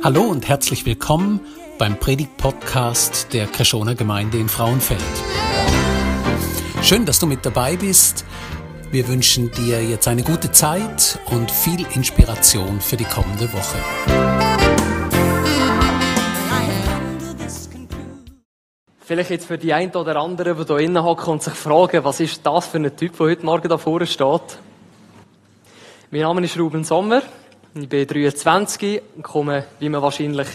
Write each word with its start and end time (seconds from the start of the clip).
Hallo 0.00 0.22
und 0.22 0.46
herzlich 0.48 0.86
willkommen 0.86 1.40
beim 1.76 1.98
Predigt-Podcast 1.98 3.32
der 3.32 3.48
Kreschoner 3.48 3.96
Gemeinde 3.96 4.38
in 4.38 4.48
Frauenfeld. 4.48 5.02
Schön, 6.82 7.04
dass 7.04 7.18
du 7.18 7.26
mit 7.26 7.44
dabei 7.44 7.76
bist. 7.76 8.24
Wir 8.92 9.08
wünschen 9.08 9.50
dir 9.50 9.82
jetzt 9.82 10.06
eine 10.06 10.22
gute 10.22 10.52
Zeit 10.52 11.18
und 11.32 11.50
viel 11.50 11.84
Inspiration 11.96 12.80
für 12.80 12.96
die 12.96 13.06
kommende 13.06 13.52
Woche. 13.52 13.78
Vielleicht 19.00 19.30
jetzt 19.30 19.46
für 19.46 19.58
die 19.58 19.72
einen 19.72 19.90
oder 19.96 20.14
anderen, 20.14 20.56
die 20.56 20.64
hier 20.64 20.78
innen 20.78 21.02
hocken 21.02 21.32
und 21.32 21.42
sich 21.42 21.54
fragen, 21.54 22.04
was 22.04 22.20
ist 22.20 22.46
das 22.46 22.68
für 22.68 22.78
ein 22.78 22.96
Typ, 22.96 23.16
der 23.16 23.26
heute 23.26 23.44
Morgen 23.44 23.68
da 23.68 23.78
vorne 23.78 24.06
steht. 24.06 24.58
Mein 26.12 26.20
Name 26.20 26.44
ist 26.44 26.56
Ruben 26.56 26.84
Sommer. 26.84 27.22
Ich 27.74 27.86
bin 27.86 28.06
23 28.06 29.02
und 29.16 29.22
komme, 29.22 29.66
wie 29.78 29.90
man 29.90 30.00
wahrscheinlich 30.00 30.48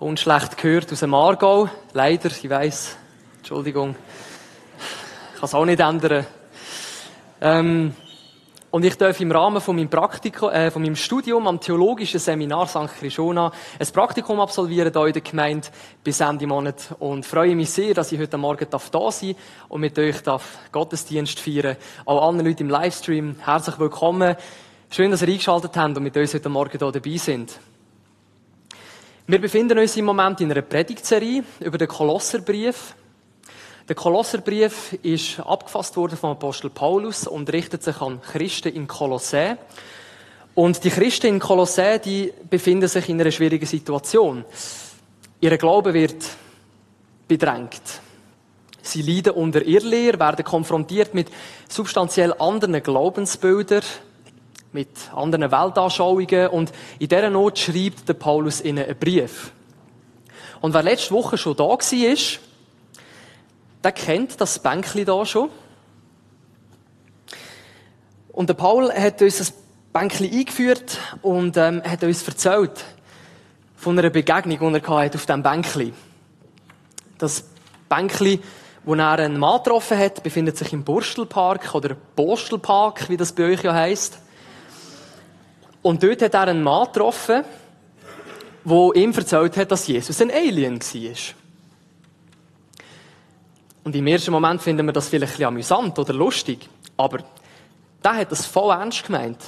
unschlecht 0.00 0.56
gehört, 0.56 0.92
aus 0.92 0.98
dem 0.98 1.14
Aargau. 1.14 1.68
Leider, 1.92 2.30
ich 2.30 2.50
weiss, 2.50 2.96
Entschuldigung. 3.38 3.94
Ich 5.34 5.38
kann 5.38 5.44
es 5.44 5.54
auch 5.54 5.64
nicht 5.64 5.78
ändern. 5.78 6.26
Ähm, 7.40 7.94
und 8.72 8.84
ich 8.84 8.98
darf 8.98 9.20
im 9.20 9.30
Rahmen 9.30 9.60
von 9.60 9.76
meinem 9.76 9.88
Praktikum, 9.88 10.50
äh, 10.50 10.72
von 10.72 10.82
meinem 10.82 10.96
Studium 10.96 11.46
am 11.46 11.60
Theologischen 11.60 12.18
Seminar 12.18 12.66
St. 12.66 12.88
Krishona 12.98 13.52
ein 13.78 13.86
Praktikum 13.92 14.40
absolvieren 14.40 14.92
hier 14.92 15.06
in 15.06 15.12
der 15.12 15.22
Gemeinde 15.22 15.68
bis 16.02 16.20
Ende 16.20 16.46
Monat 16.48 16.96
und 16.98 17.24
freue 17.24 17.54
mich 17.54 17.70
sehr, 17.70 17.94
dass 17.94 18.10
ich 18.10 18.18
heute 18.18 18.36
Morgen 18.36 18.66
da 18.68 18.78
sein 18.78 18.90
darf 18.90 19.22
und 19.68 19.80
mit 19.80 19.96
euch 19.96 20.22
darf 20.22 20.58
Gottesdienst 20.72 21.38
feiern. 21.38 21.76
Auch 22.04 22.26
anderen 22.26 22.48
Leuten 22.48 22.64
im 22.64 22.70
Livestream 22.70 23.36
herzlich 23.44 23.78
willkommen. 23.78 24.36
Schön, 24.94 25.10
dass 25.10 25.22
ihr 25.22 25.28
eingeschaltet 25.28 25.74
habt 25.74 25.96
und 25.96 26.02
mit 26.02 26.14
uns 26.18 26.34
heute 26.34 26.50
Morgen 26.50 26.78
hier 26.78 26.92
dabei 26.92 27.16
sind. 27.16 27.58
Wir 29.26 29.40
befinden 29.40 29.78
uns 29.78 29.96
im 29.96 30.04
Moment 30.04 30.42
in 30.42 30.50
einer 30.52 30.60
Predigtserie 30.60 31.42
über 31.60 31.78
den 31.78 31.88
Kolosserbrief. 31.88 32.94
Der 33.88 33.96
Kolosserbrief 33.96 34.92
ist 35.02 35.40
abgefasst 35.40 35.96
worden 35.96 36.18
vom 36.18 36.32
Apostel 36.32 36.68
Paulus 36.68 37.26
und 37.26 37.50
richtet 37.50 37.82
sich 37.82 37.98
an 38.02 38.20
Christen 38.20 38.74
in 38.74 38.86
Kolossä. 38.86 39.56
Und 40.54 40.84
die 40.84 40.90
Christen 40.90 41.28
in 41.28 41.38
Kolossä, 41.38 41.96
die 41.96 42.30
befinden 42.50 42.86
sich 42.86 43.08
in 43.08 43.18
einer 43.18 43.30
schwierigen 43.30 43.64
Situation. 43.64 44.44
Ihr 45.40 45.56
Glaube 45.56 45.94
wird 45.94 46.22
bedrängt. 47.26 47.80
Sie 48.82 49.00
leiden 49.00 49.32
unter 49.32 49.62
Irrlehr, 49.62 50.20
werden 50.20 50.44
konfrontiert 50.44 51.14
mit 51.14 51.28
substanziell 51.66 52.34
anderen 52.38 52.82
Glaubensbildern, 52.82 53.84
mit 54.72 54.88
anderen 55.14 55.50
Weltanschauungen 55.50 56.48
und 56.48 56.72
in 56.98 57.08
dieser 57.08 57.30
Not 57.30 57.58
schreibt 57.58 58.08
der 58.08 58.14
Paulus 58.14 58.60
ihnen 58.60 58.84
einen 58.84 58.98
Brief. 58.98 59.52
Und 60.60 60.74
wer 60.74 60.82
letzte 60.82 61.12
Woche 61.12 61.36
schon 61.36 61.56
da 61.56 61.64
war, 61.64 62.38
der 63.84 63.92
kennt 63.92 64.40
das 64.40 64.58
Bänkli 64.58 65.04
da 65.04 65.26
schon. 65.26 65.50
Und 68.28 68.48
der 68.48 68.54
Paul 68.54 68.92
hat 68.92 69.20
uns 69.20 69.38
das 69.38 69.52
Bänkli 69.92 70.30
eingeführt 70.30 70.98
und 71.20 71.56
ähm, 71.56 71.82
hat 71.84 72.02
uns 72.02 72.26
erzählt 72.26 72.84
von 73.76 73.98
einer 73.98 74.10
Begegnung, 74.10 74.72
die 74.72 74.80
er 74.80 75.04
hatte 75.04 75.18
auf 75.18 75.26
diesem 75.26 75.42
Bänkli. 75.42 75.92
Das 77.18 77.44
Bänkli, 77.88 78.40
wo 78.84 78.94
er 78.94 79.18
einen 79.18 79.38
Mann 79.38 79.62
getroffen 79.62 79.98
hat, 79.98 80.22
befindet 80.22 80.56
sich 80.56 80.72
im 80.72 80.84
Burstelpark 80.84 81.74
oder 81.74 81.96
Borstelpark, 82.16 83.08
wie 83.10 83.16
das 83.16 83.32
bei 83.32 83.52
euch 83.52 83.62
ja 83.64 83.74
heisst. 83.74 84.18
Und 85.82 86.02
dort 86.02 86.22
hat 86.22 86.34
er 86.34 86.48
einen 86.48 86.62
Mann 86.62 86.86
getroffen, 86.86 87.44
der 88.64 88.90
ihm 88.94 89.12
erzählt 89.12 89.56
hat, 89.56 89.70
dass 89.70 89.86
Jesus 89.86 90.20
ein 90.20 90.30
Alien 90.30 90.80
war. 90.80 91.16
Und 93.84 93.96
im 93.96 94.06
ersten 94.06 94.30
Moment 94.30 94.62
finden 94.62 94.86
wir 94.86 94.92
das 94.92 95.08
vielleicht 95.08 95.32
ein 95.32 95.36
bisschen 95.36 95.48
amüsant 95.48 95.98
oder 95.98 96.14
lustig. 96.14 96.68
Aber 96.96 97.18
der 98.02 98.14
hat 98.14 98.30
das 98.30 98.46
voll 98.46 98.70
ernst 98.70 99.04
gemeint. 99.04 99.38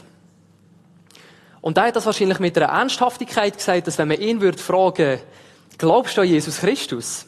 Und 1.61 1.77
der 1.77 1.85
hat 1.85 1.97
das 1.97 2.07
wahrscheinlich 2.07 2.41
mit 2.41 2.59
einer 2.59 2.67
Ernsthaftigkeit 2.67 3.57
gesagt, 3.57 3.87
dass 3.87 3.97
wenn 3.97 4.09
man 4.09 4.21
ihn 4.21 4.41
würde 4.41 4.59
fragen, 4.59 5.21
glaubst 5.79 6.17
du 6.17 6.23
an 6.23 6.29
Jesus 6.29 6.59
Christus? 6.59 7.27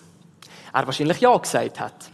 Er 0.73 0.85
wahrscheinlich 0.85 1.21
ja 1.21 1.37
gesagt 1.37 1.81
hat. 1.81 2.11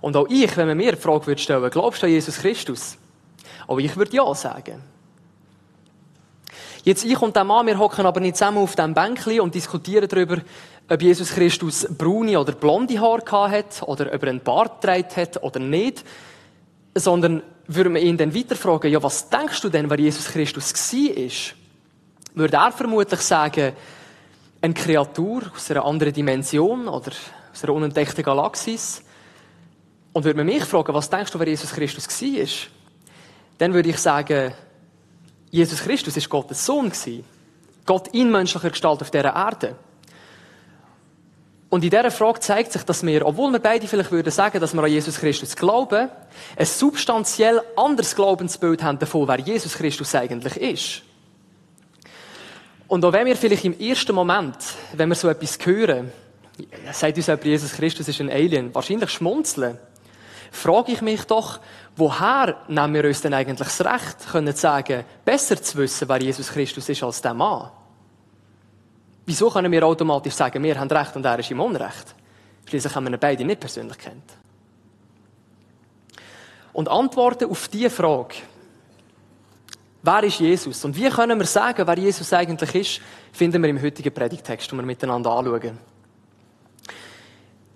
Und 0.00 0.16
auch 0.16 0.26
ich, 0.28 0.56
wenn 0.56 0.66
man 0.66 0.76
mir 0.76 0.92
die 0.92 1.00
Frage 1.00 1.26
würde 1.26 1.40
stellen, 1.40 1.70
glaubst 1.70 2.02
du 2.02 2.06
an 2.06 2.12
Jesus 2.12 2.38
Christus? 2.38 2.96
Auch 3.66 3.78
ich 3.78 3.96
würde 3.96 4.16
ja 4.16 4.34
sagen. 4.34 4.82
Jetzt 6.88 7.04
ich 7.04 7.20
und 7.20 7.36
der 7.36 7.44
Mann, 7.44 7.66
wir 7.66 7.78
hocken 7.78 8.06
aber 8.06 8.18
nicht 8.18 8.38
zusammen 8.38 8.56
auf 8.56 8.74
dem 8.74 8.94
Bänkli 8.94 9.40
und 9.40 9.54
diskutieren 9.54 10.08
darüber, 10.08 10.38
ob 10.88 11.02
Jesus 11.02 11.32
Christus 11.32 11.86
braune 11.86 12.40
oder 12.40 12.52
blonde 12.52 12.98
Haare 12.98 13.50
hat 13.50 13.82
oder 13.82 14.06
ob 14.06 14.22
er 14.22 14.30
einen 14.30 14.40
Bart 14.40 14.82
trägt 14.82 15.18
hat 15.18 15.42
oder 15.42 15.60
nicht, 15.60 16.02
sondern 16.94 17.42
würden 17.66 17.92
wir 17.92 18.00
ihn 18.00 18.16
dann 18.16 18.34
weiter 18.34 18.56
fragen, 18.56 18.90
ja, 18.90 19.02
was 19.02 19.28
denkst 19.28 19.60
du 19.60 19.68
denn, 19.68 19.90
wer 19.90 20.00
Jesus 20.00 20.28
Christus 20.28 20.72
war? 20.72 21.54
Würde 22.32 22.56
er 22.56 22.72
vermutlich 22.72 23.20
sagen, 23.20 23.74
eine 24.62 24.72
Kreatur 24.72 25.42
aus 25.54 25.70
einer 25.70 25.84
anderen 25.84 26.14
Dimension 26.14 26.88
oder 26.88 27.12
aus 27.52 27.64
einer 27.64 27.74
unentdeckten 27.74 28.24
Galaxis? 28.24 29.02
Und 30.14 30.24
würde 30.24 30.38
man 30.38 30.46
mich 30.46 30.64
fragen, 30.64 30.94
was 30.94 31.10
denkst 31.10 31.32
du, 31.32 31.38
wer 31.38 31.48
Jesus 31.48 31.70
Christus 31.70 32.08
war? 32.08 32.70
Dann 33.58 33.74
würde 33.74 33.90
ich 33.90 33.98
sagen, 33.98 34.54
Jesus 35.50 35.80
Christus 35.80 36.16
ist 36.16 36.28
Gottes 36.28 36.64
Sohn 36.64 36.92
Gott 37.86 38.08
in 38.08 38.30
menschlicher 38.30 38.70
Gestalt 38.70 39.00
auf 39.00 39.10
dieser 39.10 39.34
Erde. 39.34 39.76
Und 41.70 41.84
in 41.84 41.90
dieser 41.90 42.10
Frage 42.10 42.40
zeigt 42.40 42.72
sich, 42.72 42.82
dass 42.82 43.04
wir, 43.04 43.26
obwohl 43.26 43.52
wir 43.52 43.58
beide 43.58 43.86
vielleicht 43.86 44.10
würden 44.10 44.30
sagen, 44.30 44.60
dass 44.60 44.74
wir 44.74 44.82
an 44.82 44.90
Jesus 44.90 45.18
Christus 45.18 45.54
glauben, 45.54 46.08
ein 46.56 46.66
substanziell 46.66 47.60
anderes 47.76 48.14
Glaubensbild 48.14 48.82
haben 48.82 48.98
davon, 48.98 49.28
wer 49.28 49.38
Jesus 49.38 49.74
Christus 49.74 50.14
eigentlich 50.14 50.56
ist. 50.56 51.02
Und 52.88 53.04
auch 53.04 53.12
wenn 53.12 53.26
wir 53.26 53.36
vielleicht 53.36 53.66
im 53.66 53.78
ersten 53.78 54.14
Moment, 54.14 54.56
wenn 54.94 55.10
wir 55.10 55.14
so 55.14 55.28
etwas 55.28 55.58
hören, 55.62 56.10
sagt 56.90 57.18
uns 57.18 57.26
jemand, 57.26 57.44
Jesus 57.44 57.72
Christus 57.72 58.08
ist 58.08 58.20
ein 58.20 58.30
Alien, 58.30 58.74
wahrscheinlich 58.74 59.10
schmunzeln, 59.10 59.78
frage 60.50 60.92
ich 60.92 61.02
mich 61.02 61.24
doch, 61.24 61.60
woher 61.96 62.56
nehmen 62.68 62.94
wir 62.94 63.04
uns 63.04 63.20
denn 63.20 63.34
eigentlich 63.34 63.58
das 63.58 63.80
Recht, 63.84 64.28
können 64.30 64.54
sagen, 64.54 65.04
besser 65.24 65.60
zu 65.60 65.78
wissen, 65.78 66.08
wer 66.08 66.20
Jesus 66.20 66.48
Christus 66.48 66.88
ist 66.88 67.02
als 67.02 67.20
der 67.22 67.34
Mann? 67.34 67.70
Wieso 69.26 69.50
können 69.50 69.70
wir 69.70 69.84
automatisch 69.84 70.34
sagen, 70.34 70.62
wir 70.62 70.78
haben 70.78 70.90
Recht 70.90 71.14
und 71.16 71.24
er 71.24 71.38
ist 71.38 71.50
im 71.50 71.60
Unrecht? 71.60 72.14
Schließlich 72.64 72.94
haben 72.94 73.04
wir 73.04 73.12
ihn 73.12 73.20
beide 73.20 73.44
nicht 73.44 73.60
persönlich 73.60 73.98
kennt. 73.98 74.24
Und 76.72 76.88
Antworten 76.88 77.50
auf 77.50 77.68
diese 77.68 77.90
Frage, 77.90 78.36
wer 80.02 80.22
ist 80.22 80.38
Jesus 80.38 80.84
und 80.84 80.96
wie 80.96 81.08
können 81.10 81.38
wir 81.38 81.46
sagen, 81.46 81.86
wer 81.86 81.98
Jesus 81.98 82.32
eigentlich 82.32 82.74
ist, 82.74 83.00
finden 83.32 83.62
wir 83.62 83.70
im 83.70 83.82
heutigen 83.82 84.14
Predigtext, 84.14 84.70
den 84.70 84.78
wir 84.78 84.86
miteinander 84.86 85.30
anschauen. 85.30 85.78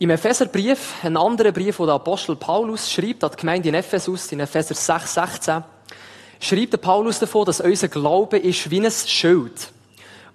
Im 0.02 0.10
Epheserbrief, 0.10 0.94
ein 1.04 1.16
anderer 1.16 1.52
Brief, 1.52 1.78
wo 1.78 1.86
der 1.86 1.94
Apostel 1.94 2.34
Paulus 2.34 2.90
schreibt, 2.90 3.22
an 3.22 3.30
die 3.30 3.36
Gemeinde 3.36 3.68
in 3.68 3.76
Ephesus, 3.76 4.32
in 4.32 4.40
Epheser 4.40 4.74
6, 4.74 5.14
16, 5.14 5.62
schreibt 6.40 6.72
der 6.72 6.78
Paulus 6.78 7.20
davon, 7.20 7.44
dass 7.44 7.60
unser 7.60 7.86
Glaube 7.86 8.36
ist 8.36 8.68
wie 8.68 8.84
ein 8.84 8.90
Schild 8.90 9.70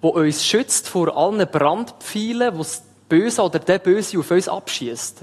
wo 0.00 0.08
uns 0.08 0.42
schützt 0.42 0.88
vor 0.88 1.14
allen 1.14 1.46
Brandpfeilen, 1.46 2.54
wo 2.54 2.58
das 2.60 2.82
Böse 3.10 3.42
oder 3.42 3.58
der 3.58 3.78
Böse 3.78 4.18
auf 4.18 4.30
uns 4.30 4.48
abschießt. 4.48 5.20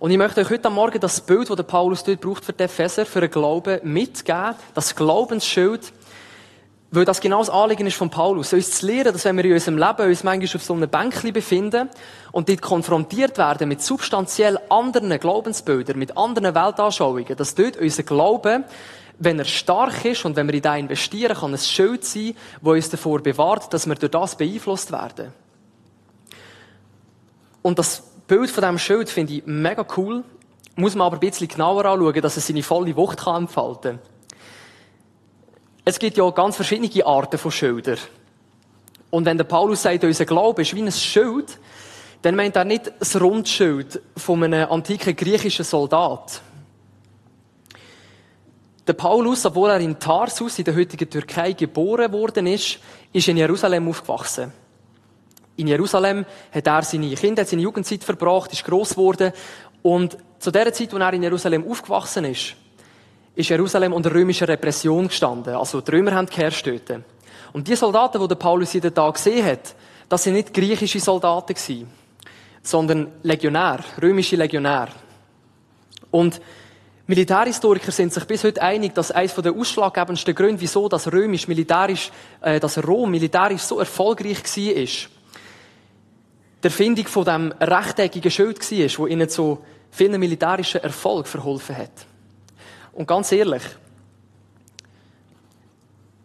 Und 0.00 0.10
ich 0.10 0.18
möchte 0.18 0.40
euch 0.40 0.50
heute 0.50 0.68
Morgen 0.68 0.98
das 0.98 1.20
Bild, 1.20 1.48
das 1.48 1.54
der 1.54 1.62
Paulus 1.62 2.02
dort 2.02 2.22
braucht 2.22 2.44
für 2.44 2.52
den 2.52 2.64
Epheser, 2.64 3.06
für 3.06 3.20
den 3.20 3.30
Glauben, 3.30 3.78
mitgeben. 3.84 4.56
Das 4.74 4.96
Glaubensschild, 4.96 5.92
weil 6.92 7.06
das 7.06 7.22
genau 7.22 7.38
das 7.38 7.48
Anliegen 7.48 7.86
ist 7.86 7.96
von 7.96 8.10
Paulus. 8.10 8.52
Uns 8.52 8.70
zu 8.78 8.86
lernen, 8.86 9.14
dass 9.14 9.24
wenn 9.24 9.36
wir 9.38 9.46
in 9.46 9.54
unserem 9.54 9.78
Leben 9.78 10.08
uns 10.08 10.22
manchmal 10.22 10.56
auf 10.56 10.62
so 10.62 10.74
einem 10.74 10.90
Bänkchen 10.90 11.32
befinden 11.32 11.88
und 12.32 12.50
dort 12.50 12.60
konfrontiert 12.60 13.38
werden 13.38 13.68
mit 13.68 13.82
substanziell 13.82 14.60
anderen 14.68 15.18
Glaubensbildern, 15.18 15.98
mit 15.98 16.16
anderen 16.18 16.54
Weltanschauungen, 16.54 17.34
dass 17.36 17.54
dort 17.54 17.78
unser 17.78 18.02
Glaube 18.02 18.64
wenn 19.18 19.38
er 19.38 19.44
stark 19.44 20.04
ist 20.04 20.24
und 20.24 20.34
wenn 20.34 20.48
wir 20.48 20.54
in 20.54 20.62
den 20.62 20.78
investieren, 20.80 21.36
kann 21.36 21.54
es 21.54 21.70
Schild 21.70 22.04
sein, 22.04 22.34
wo 22.60 22.72
uns 22.72 22.90
davor 22.90 23.20
bewahrt, 23.20 23.72
dass 23.72 23.86
wir 23.86 23.94
durch 23.94 24.10
das 24.10 24.36
beeinflusst 24.36 24.90
werden. 24.90 25.32
Und 27.60 27.78
das 27.78 28.02
Bild 28.26 28.50
von 28.50 28.62
diesem 28.62 28.78
Schild 28.78 29.08
finde 29.08 29.34
ich 29.34 29.46
mega 29.46 29.86
cool, 29.96 30.24
muss 30.74 30.96
man 30.96 31.06
aber 31.06 31.18
ein 31.18 31.20
bisschen 31.20 31.46
genauer 31.46 31.84
anschauen, 31.84 32.20
dass 32.20 32.36
es 32.36 32.48
seine 32.48 32.64
volle 32.64 32.96
Wucht 32.96 33.20
kann 33.20 33.42
entfalten 33.42 34.00
Es 35.84 35.98
gibt 35.98 36.16
ja 36.16 36.30
ganz 36.30 36.56
verschiedene 36.56 37.04
Arten 37.04 37.38
von 37.38 37.50
Schildern. 37.50 37.98
Und 39.10 39.24
wenn 39.26 39.36
der 39.36 39.44
Paulus 39.44 39.82
sagt, 39.82 40.04
unser 40.04 40.24
Glaube 40.24 40.62
ist 40.62 40.74
wie 40.74 40.82
ein 40.82 40.92
Schild, 40.92 41.58
dann 42.22 42.36
meint 42.36 42.54
er 42.54 42.64
nicht 42.64 42.92
das 42.98 43.20
Rundschild 43.20 44.00
von 44.16 44.44
einem 44.44 44.70
antiken 44.70 45.16
griechischen 45.16 45.64
Soldat. 45.64 46.40
Der 48.86 48.92
Paulus, 48.92 49.44
obwohl 49.44 49.70
er 49.70 49.80
in 49.80 49.98
Tarsus 49.98 50.58
in 50.58 50.64
der 50.64 50.74
heutigen 50.74 51.10
Türkei 51.10 51.52
geboren 51.52 52.12
worden 52.12 52.46
ist, 52.46 52.78
ist 53.12 53.28
in 53.28 53.36
Jerusalem 53.36 53.88
aufgewachsen. 53.88 54.52
In 55.56 55.66
Jerusalem 55.66 56.24
hat 56.52 56.66
er 56.66 56.82
seine 56.82 57.14
Kinder, 57.14 57.44
seine 57.44 57.62
Jugendzeit 57.62 58.02
verbracht, 58.02 58.52
ist 58.52 58.64
gross 58.64 58.90
geworden. 58.90 59.32
Und 59.82 60.16
zu 60.38 60.50
der 60.50 60.72
Zeit, 60.72 60.94
als 60.94 61.02
er 61.02 61.12
in 61.12 61.22
Jerusalem 61.22 61.68
aufgewachsen 61.68 62.24
ist, 62.24 62.54
ist 63.34 63.48
Jerusalem 63.48 63.92
unter 63.92 64.12
römischer 64.14 64.48
Repression 64.48 65.08
gestanden. 65.08 65.54
Also 65.54 65.80
die 65.80 65.90
Römer 65.90 66.12
haben 66.12 66.26
geherrscht 66.26 66.66
dort. 66.66 67.02
Und 67.52 67.68
die 67.68 67.76
Soldaten, 67.76 68.26
die 68.26 68.34
Paulus 68.34 68.72
jeden 68.72 68.94
Tag 68.94 69.14
gesehen 69.14 69.44
hat, 69.44 69.74
das 70.08 70.24
sind 70.24 70.34
nicht 70.34 70.52
griechische 70.52 71.00
Soldaten 71.00 71.54
gewesen, 71.54 71.88
sondern 72.62 73.12
Legionär, 73.22 73.80
römische 74.00 74.36
Legionär. 74.36 74.88
Und 76.10 76.40
Militärhistoriker 77.06 77.90
sind 77.90 78.12
sich 78.12 78.24
bis 78.24 78.44
heute 78.44 78.62
einig, 78.62 78.94
dass 78.94 79.10
eines 79.10 79.34
der 79.34 79.52
ausschlaggebendsten 79.52 80.34
Gründe, 80.34 80.60
wieso 80.60 80.88
das 80.88 81.10
römisch 81.10 81.48
militärisch, 81.48 82.10
äh, 82.40 82.60
dass 82.60 82.86
Rom 82.86 83.10
militärisch 83.10 83.62
so 83.62 83.80
erfolgreich 83.80 84.44
war, 84.44 84.72
ist, 84.74 85.08
der 86.62 86.70
Findung 86.70 87.06
von 87.06 87.24
dem 87.24 87.52
rechteckigen 87.60 88.30
Schild 88.30 88.60
war, 88.60 88.98
wo 88.98 89.06
ihnen 89.06 89.28
zu 89.28 89.58
vielen 89.90 90.20
militärischen 90.20 90.82
Erfolg 90.82 91.26
verholfen 91.26 91.76
hat. 91.76 92.06
Und 92.92 93.06
ganz 93.06 93.32
ehrlich, 93.32 93.62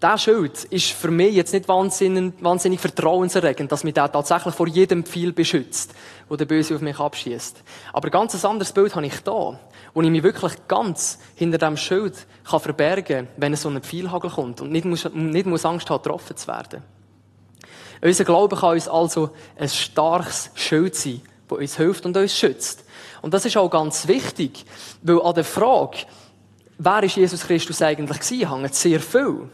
der 0.02 0.18
Schild 0.18 0.66
ist 0.66 0.92
für 0.92 1.10
mich 1.10 1.34
jetzt 1.34 1.54
nicht 1.54 1.68
wahnsinnig, 1.68 2.34
wahnsinnig 2.40 2.80
vertrauenserregend, 2.80 3.72
dass 3.72 3.84
mich 3.84 3.96
der 3.96 4.12
tatsächlich 4.12 4.54
vor 4.54 4.68
jedem 4.68 5.04
Pfeil 5.04 5.32
beschützt, 5.32 5.96
wo 6.30 6.36
der 6.36 6.46
Böse 6.46 6.76
auf 6.76 6.82
mich 6.82 7.00
abschießt. 7.00 7.64
Aber 7.94 8.10
ganz 8.12 8.36
ein 8.36 8.50
anderes 8.50 8.72
Bild 8.72 8.96
habe 8.96 9.08
ich 9.08 9.20
da, 9.22 9.60
wo 9.94 10.02
ich 10.02 10.10
mich 10.10 10.22
wirklich 10.22 10.54
ganz 10.68 11.18
hinter 11.36 11.58
dem 11.58 11.78
Schild 11.78 12.14
kann 12.44 12.60
verbergen, 12.60 13.28
wenn 13.38 13.54
es 13.54 13.64
so 13.64 13.70
ein 13.70 13.82
Pfeilhagel 13.82 14.30
kommt 14.30 14.62
und 14.62 14.72
nicht 14.72 14.86
muss, 14.86 15.10
nicht 15.12 15.48
muss 15.48 15.66
Angst 15.66 15.90
haben, 15.90 16.04
getroffen 16.04 16.38
zu 16.38 16.48
werden. 16.48 16.84
Unser 18.00 18.26
Glaube 18.26 18.56
kann 18.56 18.74
uns 18.74 18.88
also 18.88 19.32
ein 19.58 19.70
starkes 19.70 20.52
Schild 20.54 20.96
sein, 20.96 21.22
das 21.48 21.58
uns 21.58 21.78
hilft 21.78 22.06
und 22.06 22.16
uns 22.16 22.38
schützt. 22.38 22.86
Und 23.24 23.34
das 23.34 23.46
ist 23.46 23.58
auch 23.58 23.70
ganz 23.70 24.08
wichtig, 24.08 24.64
weil 25.02 25.22
an 25.22 25.34
der 25.34 25.44
Frage, 25.44 26.06
wer 26.78 27.04
ist 27.04 27.16
Jesus 27.16 27.42
Christus 27.42 27.82
eigentlich 27.82 28.20
gewesen, 28.20 28.50
hängt 28.50 28.76
sehr 28.76 29.00
viel. 29.00 29.50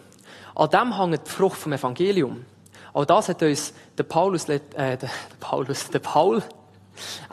An 0.55 0.69
dem 0.69 0.97
hängt 0.97 1.27
die 1.27 1.31
Frucht 1.31 1.57
vom 1.57 1.73
Evangelium. 1.73 2.45
Auch 2.93 3.05
das 3.05 3.29
hat 3.29 3.41
uns 3.41 3.73
der 3.97 4.03
Paulus, 4.03 4.47
äh, 4.49 4.59
der 4.75 5.09
Paulus, 5.39 5.89
der 5.89 5.99
Paul, 5.99 6.43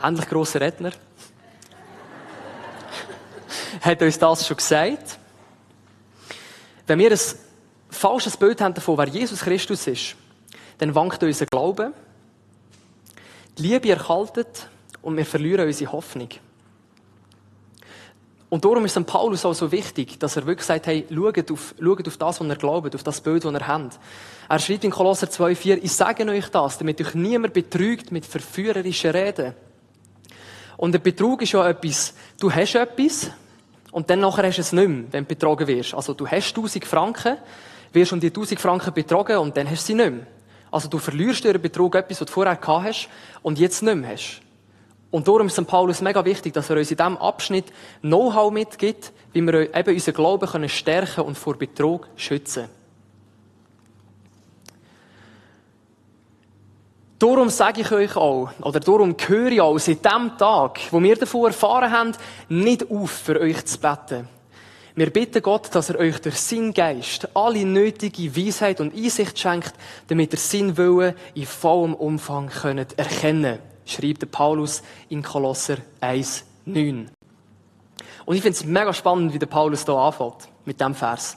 endlich 0.03 0.29
grosser 0.29 0.61
Redner, 0.61 0.93
hat 3.83 4.01
uns 4.01 4.19
das 4.19 4.47
schon 4.47 4.57
gesagt. 4.57 5.19
Wenn 6.87 6.99
wir 6.99 7.11
ein 7.11 7.21
falsches 7.91 8.37
Bild 8.37 8.61
haben 8.61 8.75
davon, 8.75 8.97
wer 8.97 9.09
Jesus 9.09 9.41
Christus 9.41 9.87
ist, 9.87 10.17
dann 10.79 10.95
wankt 10.95 11.23
unser 11.23 11.47
Glaube, 11.47 11.93
die 13.59 13.63
Liebe 13.63 13.91
erkaltet 13.91 14.69
und 15.03 15.17
wir 15.17 15.27
verlieren 15.27 15.67
unsere 15.67 15.93
Hoffnung. 15.93 16.31
Und 18.51 18.65
darum 18.65 18.85
ist 18.85 18.93
St. 18.93 19.07
Paulus 19.07 19.45
auch 19.45 19.55
so 19.55 19.71
wichtig, 19.71 20.19
dass 20.19 20.37
er 20.37 20.45
wirklich 20.45 20.67
sagt, 20.67 20.89
hey, 20.89 21.07
schaut 21.09 21.51
auf, 21.53 21.75
schaut 21.81 22.09
auf 22.09 22.17
das, 22.17 22.41
was 22.41 22.47
ihr 22.47 22.57
glaubt, 22.57 22.95
auf 22.97 23.03
das 23.05 23.21
Bild, 23.21 23.45
das 23.45 23.53
ihr 23.53 23.67
habt. 23.67 24.01
Er 24.49 24.59
schreibt 24.59 24.85
in 24.85 24.91
Kolosser 24.91 25.29
2,4, 25.29 25.79
ich 25.81 25.93
sage 25.93 26.27
euch 26.27 26.49
das, 26.49 26.77
damit 26.77 27.01
euch 27.01 27.15
niemand 27.15 27.55
betrügt 27.55 28.11
mit 28.11 28.27
verführerischen 28.27 29.13
Reden. 29.13 29.55
Und 30.77 30.93
der 30.93 30.99
Betrug 30.99 31.43
ist 31.43 31.53
ja 31.53 31.69
etwas, 31.69 32.13
du 32.41 32.53
hast 32.53 32.75
etwas, 32.75 33.31
und 33.93 34.11
dann 34.11 34.21
nachher 34.21 34.45
hast 34.45 34.57
du 34.57 34.63
es 34.63 34.73
nicht 34.73 34.89
mehr, 34.89 35.05
wenn 35.13 35.25
du 35.25 35.29
betrogen 35.29 35.67
wirst. 35.69 35.95
Also 35.95 36.15
du 36.15 36.27
hast 36.27 36.49
1000 36.49 36.85
Franken, 36.85 37.37
wirst 37.93 38.13
um 38.13 38.19
die 38.19 38.29
1000 38.29 38.61
Franken 38.61 38.93
betrogen 38.93 39.39
und 39.39 39.57
dann 39.57 39.71
hast 39.71 39.83
du 39.83 39.87
sie 39.87 39.95
nicht 39.95 40.11
mehr. 40.11 40.27
Also 40.73 40.89
du 40.89 40.99
verlierst 40.99 41.45
durch 41.45 41.53
den 41.53 41.63
Betrug 41.63 41.95
etwas, 41.95 42.21
was 42.21 42.27
du 42.27 42.33
vorher 42.33 42.57
gehabt 42.57 42.85
hast 42.85 43.09
und 43.43 43.59
jetzt 43.59 43.83
nicht 43.83 43.95
mehr 43.95 44.11
hast. 44.11 44.41
Und 45.11 45.27
darum 45.27 45.49
ist 45.49 45.55
St. 45.55 45.67
Paulus 45.67 46.01
mega 46.01 46.25
wichtig, 46.25 46.55
dass 46.55 46.71
er 46.71 46.77
uns 46.77 46.91
in 46.91 46.97
diesem 46.97 47.17
Abschnitt 47.17 47.67
Know-how 48.01 48.53
mitgibt, 48.53 49.13
wie 49.33 49.43
wir 49.43 49.75
eben 49.75 49.95
unseren 49.95 50.15
Glauben 50.15 50.49
können 50.49 50.69
stärken 50.69 51.23
und 51.23 51.37
vor 51.37 51.57
Betrug 51.57 52.07
schützen. 52.17 52.69
Darum 57.19 57.51
sage 57.51 57.83
ich 57.83 57.93
euch 57.93 58.17
auch, 58.17 58.51
oder 58.63 58.81
darum 58.81 59.15
höre 59.27 59.53
ich 59.53 59.61
auch 59.61 59.79
seit 59.79 60.05
dem 60.05 60.39
Tag, 60.39 60.81
wo 60.91 61.03
wir 61.03 61.17
davon 61.17 61.47
erfahren 61.47 61.93
haben, 61.93 62.13
nicht 62.49 62.91
auf, 62.91 63.11
für 63.11 63.39
euch 63.39 63.63
zu 63.67 63.79
beten. 63.79 64.29
Wir 64.95 65.11
bitten 65.11 65.43
Gott, 65.43 65.75
dass 65.75 65.91
er 65.91 65.99
euch 65.99 66.21
durch 66.21 66.41
seinen 66.41 66.73
Geist 66.73 67.29
alle 67.35 67.65
nötige 67.65 68.35
Weisheit 68.35 68.81
und 68.81 68.95
Einsicht 68.95 69.39
schenkt, 69.39 69.75
damit 70.09 70.33
ihr 70.33 70.39
Sinn 70.39 70.77
Willen 70.77 71.15
in 71.35 71.47
vollem 71.47 71.95
Umfang 71.95 72.49
könnt 72.49 72.99
erkennen 72.99 73.59
schreibt 73.91 74.31
Paulus 74.31 74.83
in 75.09 75.23
Kolosser 75.23 75.79
1, 76.01 76.45
9. 76.65 77.11
Und 78.25 78.37
ich 78.37 78.43
finde 78.43 78.57
es 78.57 78.65
mega 78.65 78.93
spannend, 78.93 79.33
wie 79.35 79.39
der 79.39 79.47
Paulus 79.47 79.85
hier 79.85 79.95
anfängt, 79.95 80.49
mit 80.65 80.81
dem 80.81 80.95
Vers. 80.95 81.37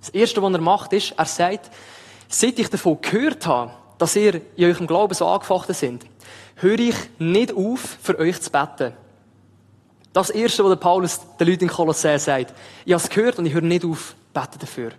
Das 0.00 0.08
erste, 0.10 0.42
was 0.42 0.52
er 0.52 0.60
macht, 0.60 0.92
ist, 0.92 1.14
er 1.16 1.24
sagt, 1.24 1.70
seit 2.28 2.58
ich 2.58 2.68
davon 2.68 3.00
gehört 3.00 3.46
habe, 3.46 3.72
dass 3.98 4.16
ihr 4.16 4.40
in 4.56 4.64
eurem 4.64 4.86
Glauben 4.86 5.14
so 5.14 5.26
angefochten 5.26 5.74
sind, 5.74 6.06
höre 6.56 6.78
ich 6.78 6.96
nicht 7.18 7.54
auf, 7.54 7.80
für 8.02 8.18
euch 8.18 8.40
zu 8.40 8.50
beten. 8.50 8.92
Das 10.12 10.30
erste, 10.30 10.64
was 10.64 10.70
der 10.70 10.76
Paulus 10.76 11.20
den 11.38 11.46
Leuten 11.46 11.64
in 11.64 11.70
Kolossä 11.70 12.18
sagt. 12.18 12.54
Ich 12.84 12.92
habe 12.92 13.02
es 13.02 13.10
gehört 13.10 13.38
und 13.38 13.46
ich 13.46 13.52
höre 13.52 13.62
nicht 13.62 13.84
auf, 13.84 14.14
beten 14.32 14.58
dafür. 14.58 14.92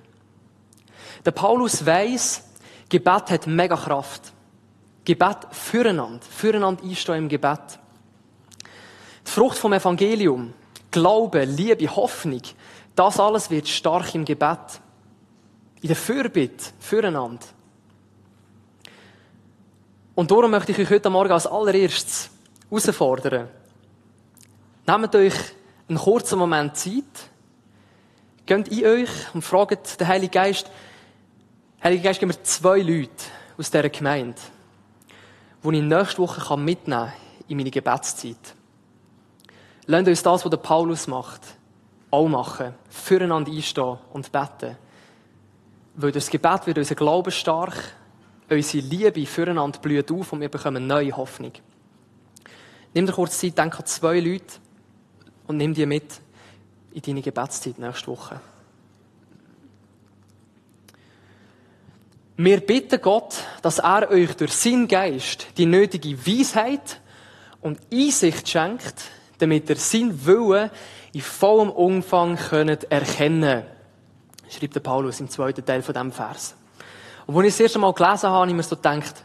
Der 1.26 1.32
Paulus 1.32 1.86
weiss, 1.86 2.44
Gebet 2.90 3.32
hat 3.32 3.48
mega 3.48 3.76
Kraft. 3.76 4.32
Gebet 5.08 5.48
füreinander, 5.52 6.20
füreinander 6.30 6.84
einstehen 6.84 7.16
im 7.16 7.30
Gebet. 7.30 7.80
Die 9.26 9.32
Frucht 9.32 9.58
vom 9.58 9.72
Evangelium, 9.72 10.54
Glaube, 10.92 11.46
Liebe, 11.46 11.96
Hoffnung, 11.96 12.42
das 12.94 13.18
alles 13.18 13.50
wird 13.50 13.70
stark 13.70 14.14
im 14.16 14.26
Gebet. 14.26 14.82
In 15.80 15.88
der 15.88 15.96
Fürbitte, 15.96 16.74
füreinander. 16.80 17.46
Und 20.14 20.30
darum 20.30 20.52
möchte 20.52 20.74
ich 20.74 20.80
euch 20.80 20.90
heute 20.90 21.10
Morgen 21.10 21.32
als 21.32 21.48
allererstes 21.48 22.30
herausfordern. 22.70 23.48
Nehmt 24.86 25.16
euch 25.16 25.36
einen 25.88 26.00
kurzen 26.00 26.38
Moment 26.38 26.76
Zeit, 26.76 27.04
geht 28.46 28.68
in 28.68 28.86
euch 28.86 29.10
und 29.34 29.42
fragt 29.42 30.02
den 30.02 30.08
Heiligen 30.08 30.32
Geist, 30.32 30.70
Heiliger 31.82 32.04
Geist, 32.04 32.20
gib 32.20 32.28
mir 32.28 32.44
zwei 32.44 32.82
Leute 32.82 33.24
aus 33.58 33.72
dieser 33.72 33.88
Gemeinde 33.88 34.42
die 35.64 35.78
ich 35.78 35.84
nächste 35.84 36.20
Woche 36.20 36.58
mitnehmen 36.58 37.08
kann 37.08 37.14
in 37.48 37.58
meine 37.58 37.72
Gebetszeit. 37.72 38.56
Lasst 39.86 40.08
uns 40.08 40.24
das, 40.24 40.44
was 40.44 40.50
der 40.50 40.58
Paulus 40.58 41.08
macht, 41.08 41.42
auch 42.12 42.28
machen. 42.28 42.74
Füreinander 42.90 43.52
einstehen 43.52 43.98
und 44.12 44.32
beten. 44.32 44.78
Weil 45.96 46.12
durch 46.12 46.26
das 46.26 46.30
Gebet 46.30 46.68
wird 46.68 46.78
unser 46.78 46.96
Glaube 46.96 47.32
stark, 47.32 47.96
unsere 48.50 48.86
Liebe 48.86 49.26
füreinander 49.26 49.80
blüht 49.80 50.12
auf 50.12 50.34
und 50.34 50.42
wir 50.42 50.50
bekommen 50.50 50.86
neue 50.88 51.16
Hoffnung. 51.16 51.54
Nimm 52.94 53.06
dir 53.06 53.14
kurz 53.14 53.40
Zeit, 53.40 53.58
denk 53.58 53.80
an 53.80 53.86
zwei 53.86 54.20
Leute 54.20 54.56
und 55.48 55.58
nimm 55.58 55.74
die 55.74 55.86
mit 55.86 56.22
in 56.92 57.02
deine 57.02 57.22
Gebetszeit 57.22 57.80
nächste 57.80 58.08
Woche. 58.08 58.40
Wir 62.40 62.60
bitten 62.60 63.02
Gott, 63.02 63.34
dass 63.64 63.80
er 63.80 64.12
euch 64.12 64.36
durch 64.36 64.54
seinen 64.54 64.88
Geist 64.88 65.48
die 65.58 65.66
nötige 65.66 66.16
Weisheit 66.26 67.02
und 67.62 67.80
Einsicht 67.92 68.48
schenkt, 68.48 68.94
damit 69.40 69.68
ihr 69.70 69.76
seinen 69.76 70.24
Willen 70.24 70.70
in 71.14 71.22
vollem 71.22 71.72
Umfang 71.72 72.38
könnt 72.38 72.92
erkennen 72.92 73.64
schreibt 74.50 74.76
der 74.76 74.80
Paulus 74.82 75.20
im 75.20 75.30
zweiten 75.30 75.66
Teil 75.66 75.82
von 75.82 75.94
diesem 75.94 76.12
Vers. 76.12 76.56
Und 77.26 77.36
als 77.36 77.48
ich 77.48 77.54
das 77.54 77.60
erste 77.60 77.80
Mal 77.80 77.94
gelesen 77.94 78.30
habe, 78.30 78.36
habe 78.36 78.48
ich 78.48 78.56
mir 78.56 78.64
so 78.64 78.76
gedacht, 78.76 79.24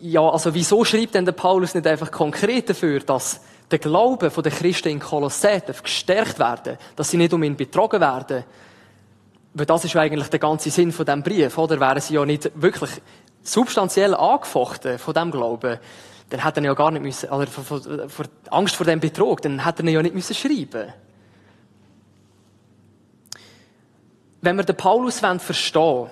ja, 0.00 0.28
also 0.28 0.52
wieso 0.52 0.84
schreibt 0.84 1.14
denn 1.14 1.24
der 1.24 1.32
Paulus 1.32 1.74
nicht 1.74 1.86
einfach 1.86 2.10
konkret 2.10 2.68
dafür, 2.68 3.00
dass 3.00 3.40
der 3.70 3.78
Glaube 3.78 4.30
der 4.30 4.52
Christen 4.52 4.88
in 4.88 4.98
Kolossä 4.98 5.60
gestärkt 5.60 6.38
werden, 6.38 6.78
dass 6.96 7.10
sie 7.10 7.16
nicht 7.16 7.32
um 7.32 7.42
ihn 7.42 7.56
betrogen 7.56 8.00
werden, 8.00 8.44
weil 9.54 9.66
das 9.66 9.84
ist 9.84 9.96
eigentlich 9.96 10.28
der 10.28 10.38
ganze 10.38 10.70
Sinn 10.70 10.92
von 10.92 11.04
diesem 11.04 11.22
Brief, 11.22 11.56
oder? 11.58 11.78
Wären 11.78 12.00
sie 12.00 12.14
ja 12.14 12.24
nicht 12.24 12.50
wirklich 12.54 12.90
substanziell 13.42 14.14
angefochten 14.14 14.98
von 14.98 15.14
dem 15.14 15.30
Glauben, 15.30 15.78
dann 16.30 16.42
hätte 16.42 16.60
er 16.60 16.66
ja 16.66 16.74
gar 16.74 16.90
nicht 16.90 17.02
müssen, 17.02 17.28
oder 17.28 17.46
vor, 17.46 17.64
vor, 17.64 18.08
vor 18.08 18.24
Angst 18.50 18.76
vor 18.76 18.86
dem 18.86 19.00
Betrug, 19.00 19.42
dann 19.42 19.64
hätte 19.64 19.82
er 19.82 19.90
ja 19.90 20.02
nicht 20.02 20.14
müssen 20.14 20.34
schreiben. 20.34 20.92
Wenn 24.40 24.56
wir 24.56 24.64
den 24.64 24.76
Paulus 24.76 25.20
verstehen 25.20 26.08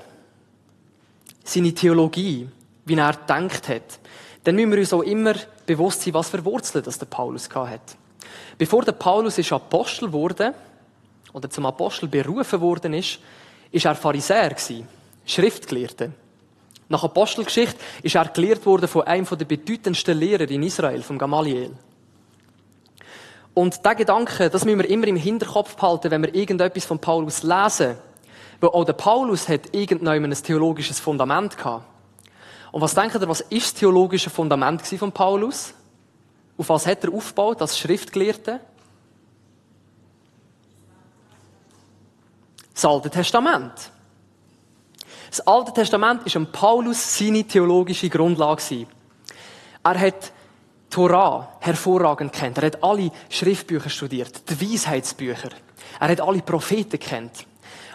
seine 1.43 1.73
Theologie, 1.73 2.49
wie 2.85 2.95
er 2.95 3.13
denkt 3.13 3.69
hat, 3.69 3.99
dann 4.45 4.55
müssen 4.55 4.73
wir 4.73 4.79
uns 4.79 4.93
auch 4.93 5.03
immer 5.03 5.35
bewusst 5.67 6.03
sein, 6.03 6.15
was 6.15 6.29
für 6.29 6.45
Wurzeln 6.45 6.85
das 6.85 6.99
der 6.99 7.07
Paulus 7.07 7.49
hat. 7.55 7.97
Bevor 8.59 8.85
der 8.85 8.93
Paulus 8.93 9.39
ist 9.39 9.53
Apostel 9.53 10.13
wurde, 10.13 10.55
oder 11.33 11.51
zum 11.51 11.67
Apostel 11.67 12.09
berufen 12.09 12.61
worden 12.61 12.95
ist, 12.95 13.19
ist 13.71 13.85
er 13.85 13.95
Pharisäer 13.95 14.51
gewesen, 14.51 14.89
Schriftgelehrter. 15.25 16.11
Nach 16.89 17.05
Apostelgeschichte 17.05 17.79
ist 18.03 18.17
er 18.17 18.27
gelehrt 18.27 18.67
worden 18.67 18.89
von 18.89 19.03
einem 19.03 19.25
der 19.25 19.45
bedeutendsten 19.45 20.19
Lehrer 20.19 20.51
in 20.51 20.63
Israel, 20.65 21.03
vom 21.03 21.19
Gamaliel. 21.19 21.71
Und 23.55 23.85
der 23.85 23.95
Gedanke, 23.95 24.51
das 24.51 24.65
müssen 24.65 24.81
wir 24.81 24.91
immer 24.91 25.07
im 25.07 25.17
Hinterkopf 25.17 25.77
behalten, 25.77 26.11
wenn 26.11 26.23
wir 26.23 26.35
irgendetwas 26.35 26.85
von 26.85 26.99
Paulus 26.99 27.43
lesen. 27.43 27.97
Weil 28.61 28.71
auch 28.71 28.85
der 28.85 28.93
Paulus 28.93 29.49
hat 29.49 29.75
irgendwann 29.75 30.25
ein 30.25 30.33
theologisches 30.33 31.01
Fundament 31.01 31.57
gehabt. 31.57 31.85
Und 32.73 32.81
was 32.81 32.95
denkt 32.95 33.17
ihr, 33.17 33.29
was 33.29 33.41
ist 33.41 33.67
das 33.67 33.75
theologische 33.75 34.31
Fundament 34.31 34.83
von 34.87 35.13
Paulus? 35.13 35.75
Auf 36.57 36.69
was 36.69 36.87
hat 36.87 37.05
er 37.05 37.13
aufgebaut 37.13 37.61
als 37.61 37.79
Schriftgelehrte? 37.79 38.61
Das 42.81 42.91
Alte 42.91 43.11
Testament. 43.11 43.73
Das 45.29 45.47
Alte 45.47 45.75
Testament 45.75 46.23
ist 46.25 46.35
am 46.35 46.51
Paulus 46.51 47.19
seine 47.19 47.45
theologische 47.45 48.09
Grundlage. 48.09 48.87
Er 49.85 50.01
hat 50.01 50.33
Torah 50.89 51.59
hervorragend 51.61 52.33
kennt. 52.33 52.57
Er 52.57 52.65
hat 52.65 52.83
alle 52.83 53.11
Schriftbücher 53.29 53.91
studiert, 53.91 54.49
die 54.49 54.73
Weisheitsbücher. 54.73 55.51
Er 56.01 56.09
hat 56.09 56.23
alle 56.23 56.41
Propheten 56.41 56.99
kennt. 56.99 57.45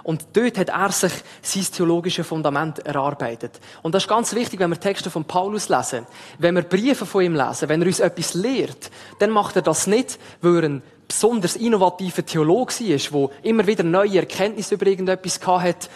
Und 0.03 0.27
dort 0.33 0.59
hat 0.59 0.69
er 0.69 0.91
sich 0.91 1.13
sein 1.41 1.65
theologisches 1.75 2.27
Fundament 2.27 2.77
erarbeitet. 2.85 3.59
Und 3.81 3.95
das 3.95 4.03
ist 4.03 4.09
ganz 4.09 4.35
wichtig, 4.35 4.59
wenn 4.59 4.69
wir 4.69 4.79
Texte 4.79 5.09
von 5.09 5.25
Paulus 5.25 5.67
lesen. 5.67 6.05
Wenn 6.37 6.53
wir 6.53 6.61
Briefe 6.61 7.07
von 7.07 7.23
ihm 7.23 7.33
lesen, 7.33 7.69
wenn 7.69 7.81
er 7.81 7.87
uns 7.87 8.01
etwas 8.01 8.35
lehrt, 8.35 8.91
dann 9.17 9.31
macht 9.31 9.55
er 9.55 9.63
das 9.63 9.87
nicht, 9.87 10.19
weil 10.41 10.57
er 10.57 10.63
ein 10.69 10.83
besonders 11.07 11.55
innovativer 11.55 12.25
Theologe 12.25 12.73
war, 12.79 13.27
der 13.27 13.45
immer 13.45 13.67
wieder 13.67 13.83
neue 13.83 14.19
Erkenntnisse 14.19 14.75
über 14.75 14.87
irgendetwas 14.87 15.39
hatte, 15.45 15.89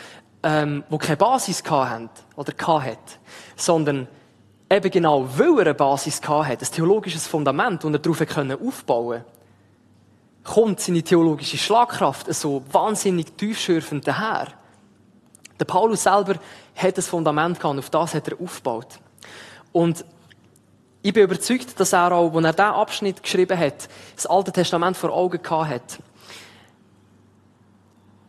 ähm, 0.44 0.84
wo 0.89 0.98
keine 0.98 1.18
Basis 1.18 1.63
hatte 1.70 2.10
oder 2.36 2.54
hatte, 2.84 2.98
sondern 3.56 4.08
eben 4.70 4.92
genau, 4.92 5.28
weil 5.38 5.60
er 5.60 5.66
eine 5.66 5.74
Basis 5.74 6.22
hatte, 6.22 6.66
ein 6.66 6.72
theologisches 6.72 7.28
Fundament, 7.28 7.84
und 7.86 7.94
er 7.94 8.00
darauf 8.00 8.22
aufbauen 8.22 9.24
konnte, 9.24 9.25
kommt 10.44 10.80
seine 10.80 11.04
theologische 11.04 11.58
Schlagkraft 11.58 12.34
so 12.34 12.63
wahnsinnig 12.72 13.36
tiefschürfend 13.38 14.08
daher. 14.08 14.48
Der 15.60 15.66
Paulus 15.66 16.04
selber 16.04 16.36
hat 16.75 16.98
ein 16.98 17.04
Fundament 17.04 17.60
gehabt, 17.60 17.80
auf 17.80 17.89
das 17.89 18.13
hat 18.13 18.28
er 18.30 18.39
aufgebaut. 18.39 19.00
Und 19.72 20.06
ich 21.01 21.13
bin 21.13 21.24
überzeugt, 21.24 21.79
dass 21.79 21.94
er 21.94 22.12
auch, 22.12 22.34
als 22.34 22.46
er 22.46 22.53
diesen 22.53 22.65
Abschnitt 22.65 23.24
geschrieben 23.24 23.58
hat, 23.58 23.88
das 24.15 24.25
Alte 24.25 24.51
Testament 24.51 24.98
vor 24.98 25.12
Augen 25.12 25.41
gehabt 25.41 25.70
hat. 25.70 26.00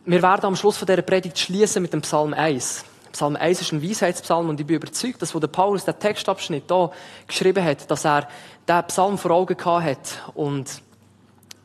Wir 0.05 0.23
werden 0.23 0.45
am 0.45 0.57
Schluss 0.57 0.79
dieser 0.79 1.03
Predigt 1.03 1.39
schließen 1.39 1.83
mit 1.83 1.93
dem 1.93 2.01
Psalm 2.03 2.33
1. 2.33 2.85
Psalm 3.13 3.37
1 3.37 3.61
ist 3.61 3.73
ein 3.73 3.83
Weisheitspsalm 3.83 4.49
und 4.49 4.61
ich 4.61 4.67
bin 4.67 4.77
überzeugt, 4.77 5.21
dass 5.21 5.35
wo 5.35 5.41
der 5.41 5.49
Paulus 5.49 5.85
den 5.85 5.99
Textabschnitt 5.99 6.65
hier 6.69 6.91
geschrieben 7.27 7.65
hat, 7.65 7.91
dass 7.91 8.05
er 8.05 8.29
diesen 8.69 8.85
Psalm 8.85 9.19
vor 9.19 9.33
Augen 9.33 9.57
gehabt 9.57 9.85
hat 9.85 10.33
und 10.35 10.83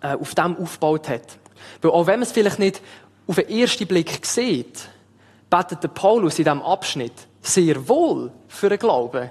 äh, 0.01 0.15
auf 0.15 0.33
dem 0.33 0.57
aufgebaut 0.57 1.07
hat. 1.07 1.37
Weil 1.81 1.91
auch 1.91 2.07
wenn 2.07 2.19
man 2.19 2.23
es 2.23 2.31
vielleicht 2.31 2.59
nicht 2.59 2.81
auf 3.27 3.35
den 3.35 3.49
ersten 3.49 3.87
Blick 3.87 4.25
sieht, 4.25 4.89
betet 5.49 5.83
der 5.83 5.89
Paulus 5.89 6.39
in 6.39 6.45
diesem 6.45 6.61
Abschnitt 6.63 7.13
sehr 7.41 7.87
wohl 7.87 8.31
für 8.47 8.67
einen 8.67 8.79
Glauben, 8.79 9.29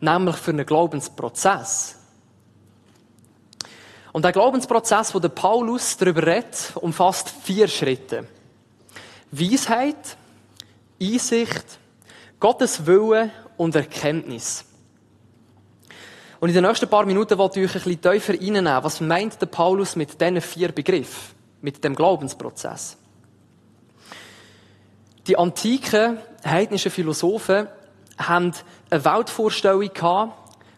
nämlich 0.00 0.36
für 0.36 0.50
einen 0.50 0.66
Glaubensprozess. 0.66 1.96
Und 4.12 4.24
der 4.24 4.32
Glaubensprozess, 4.32 5.14
wo 5.14 5.18
der 5.18 5.28
Paulus 5.28 5.96
darüber 5.96 6.26
redet, 6.26 6.72
umfasst 6.76 7.32
vier 7.42 7.68
Schritte. 7.68 8.26
Weisheit, 9.30 10.16
Einsicht, 11.00 11.78
Gottes 12.40 12.86
Wille 12.86 13.30
und 13.56 13.74
Erkenntnis. 13.74 14.64
Und 16.40 16.48
in 16.48 16.54
den 16.54 16.64
nächsten 16.64 16.88
paar 16.88 17.04
Minuten 17.04 17.36
wollte 17.36 17.60
ich 17.60 17.66
euch 17.66 17.76
ein 17.84 17.98
bisschen 17.98 18.12
tiefer 18.12 18.32
reinnehmen. 18.34 18.84
Was 18.84 19.00
meint 19.00 19.40
der 19.40 19.46
Paulus 19.46 19.96
mit 19.96 20.20
diesen 20.20 20.40
vier 20.40 20.72
Begriffen? 20.72 21.36
Mit 21.60 21.82
dem 21.82 21.96
Glaubensprozess? 21.96 22.96
Die 25.26 25.36
antiken 25.36 26.18
heidnischen 26.44 26.92
Philosophen 26.92 27.66
haben 28.16 28.52
eine 28.90 29.04
Weltvorstellung 29.04 29.90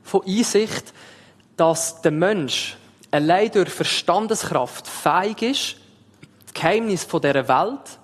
von 0.03 0.23
Einsicht, 0.27 0.93
dass 1.57 2.01
der 2.03 2.13
Mensch 2.13 2.77
allein 3.11 3.51
durch 3.51 3.71
Verstandeskraft 3.71 4.87
fähig 4.87 5.43
ist, 5.43 5.77
das 6.47 6.55
Geheimnis 6.55 7.05
von 7.05 7.21
dieser 7.21 7.49
Welt 7.49 7.99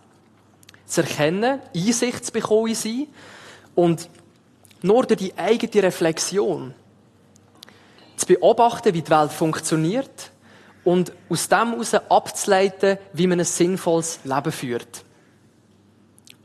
zu 0.86 1.02
erkennen, 1.02 1.60
Einsicht 1.74 2.24
zu 2.24 2.32
bekommen 2.32 2.68
in 2.68 2.74
sie 2.74 3.08
und 3.74 4.08
nur 4.82 5.04
durch 5.04 5.18
die 5.18 5.36
eigene 5.36 5.82
Reflexion 5.82 6.74
zu 8.16 8.26
beobachten, 8.26 8.94
wie 8.94 9.02
die 9.02 9.10
Welt 9.10 9.32
funktioniert 9.32 10.30
und 10.84 11.12
aus 11.28 11.48
dem 11.48 11.72
heraus 11.72 11.94
abzuleiten, 11.94 12.98
wie 13.12 13.26
man 13.26 13.40
ein 13.40 13.44
sinnvolles 13.44 14.20
Leben 14.24 14.52
führt. 14.52 15.04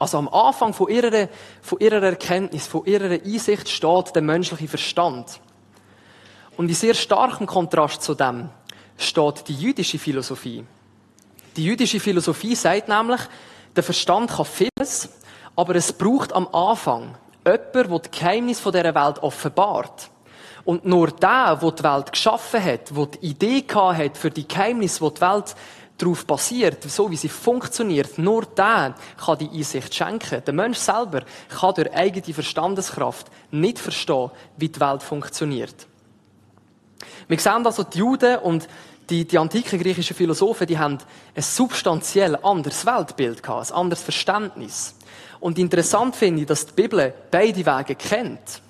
Also 0.01 0.17
am 0.17 0.29
Anfang 0.29 0.74
von 0.74 0.89
ihrer, 0.89 1.29
von 1.62 1.79
ihrer 1.79 2.01
Erkenntnis, 2.01 2.65
von 2.65 2.84
ihrer 2.86 3.12
Einsicht 3.24 3.70
steht 3.70 4.15
der 4.15 4.24
menschliche 4.24 4.67
Verstand. 4.67 5.39
Und 6.58 6.70
in 6.70 6.74
sehr 6.74 6.96
starkem 6.96 7.46
Kontrast 7.46 8.01
zu 8.01 8.15
dem 8.15 8.50
steht 8.98 9.48
die 9.48 9.53
jüdische 9.53 10.00
Philosophie. 10.00 10.65
Die 11.55 11.63
jüdische 11.63 12.00
Philosophie 12.00 12.55
sagt 12.55 12.88
nämlich, 12.88 13.22
der 13.75 13.84
Verstand 13.84 14.31
kann 14.31 14.46
vieles, 14.46 15.08
aber 15.55 15.75
es 15.75 15.93
braucht 15.93 16.34
am 16.34 16.48
Anfang 16.48 17.15
jemanden, 17.46 17.72
der 17.72 18.00
das 18.00 18.10
Geheimnis 18.10 18.63
dieser 18.63 18.96
Welt 18.96 19.20
offenbart. 19.22 20.10
Und 20.63 20.84
nur 20.84 21.12
der, 21.12 21.60
der 21.62 21.72
die 21.72 21.84
Welt 21.84 22.12
geschaffen 22.12 22.63
hat, 22.63 22.89
der 22.98 23.05
die 23.05 23.27
Idee 23.27 23.63
hat 23.72 24.17
für 24.17 24.31
die 24.31 24.48
Geheimnisse, 24.48 25.08
die 25.08 25.13
die 25.13 25.22
Welt 25.22 25.55
darauf 26.01 26.25
basiert, 26.25 26.84
so 26.89 27.10
wie 27.10 27.15
sie 27.15 27.29
funktioniert, 27.29 28.17
nur 28.17 28.46
der 28.46 28.96
kann 29.24 29.38
die 29.38 29.50
Einsicht 29.50 29.93
schenken. 29.93 30.43
Der 30.43 30.53
Mensch 30.53 30.77
selber 30.77 31.24
kann 31.50 31.75
durch 31.75 31.93
eigene 31.93 32.34
Verstandeskraft 32.34 33.27
nicht 33.51 33.79
verstehen, 33.79 34.31
wie 34.58 34.70
die 34.70 34.79
Welt 34.79 35.03
funktioniert. 35.03 35.88
Wir 37.27 37.39
sehen 37.39 37.65
also 37.65 37.84
die 37.84 38.00
Juden 38.00 38.39
und 38.39 38.67
die, 39.10 39.25
die 39.25 39.38
antiken 39.38 39.79
griechischen 39.79 40.15
Philosophen, 40.15 40.67
die 40.67 40.79
haben 40.79 40.98
ein 41.36 41.41
substanziell 41.41 42.36
anderes 42.38 42.86
Weltbild 42.86 43.43
gehabt, 43.43 43.72
ein 43.72 43.77
anderes 43.77 44.03
Verständnis. 44.03 44.96
Und 45.39 45.58
interessant 45.58 46.15
finde 46.15 46.41
ich, 46.41 46.48
dass 46.48 46.65
die 46.65 46.74
Bibel 46.74 47.13
beide 47.29 47.65
Wege 47.65 47.96
kennt 47.96 48.62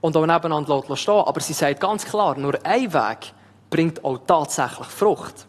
und 0.00 0.16
auch 0.16 0.26
nebeneinander 0.26 0.96
stehen 0.96 1.14
Aber 1.14 1.40
sie 1.40 1.54
sagt 1.54 1.80
ganz 1.80 2.04
klar, 2.04 2.36
nur 2.36 2.58
ein 2.62 2.92
Weg 2.92 3.32
bringt 3.70 4.04
auch 4.04 4.18
tatsächlich 4.26 4.86
Frucht. 4.86 5.46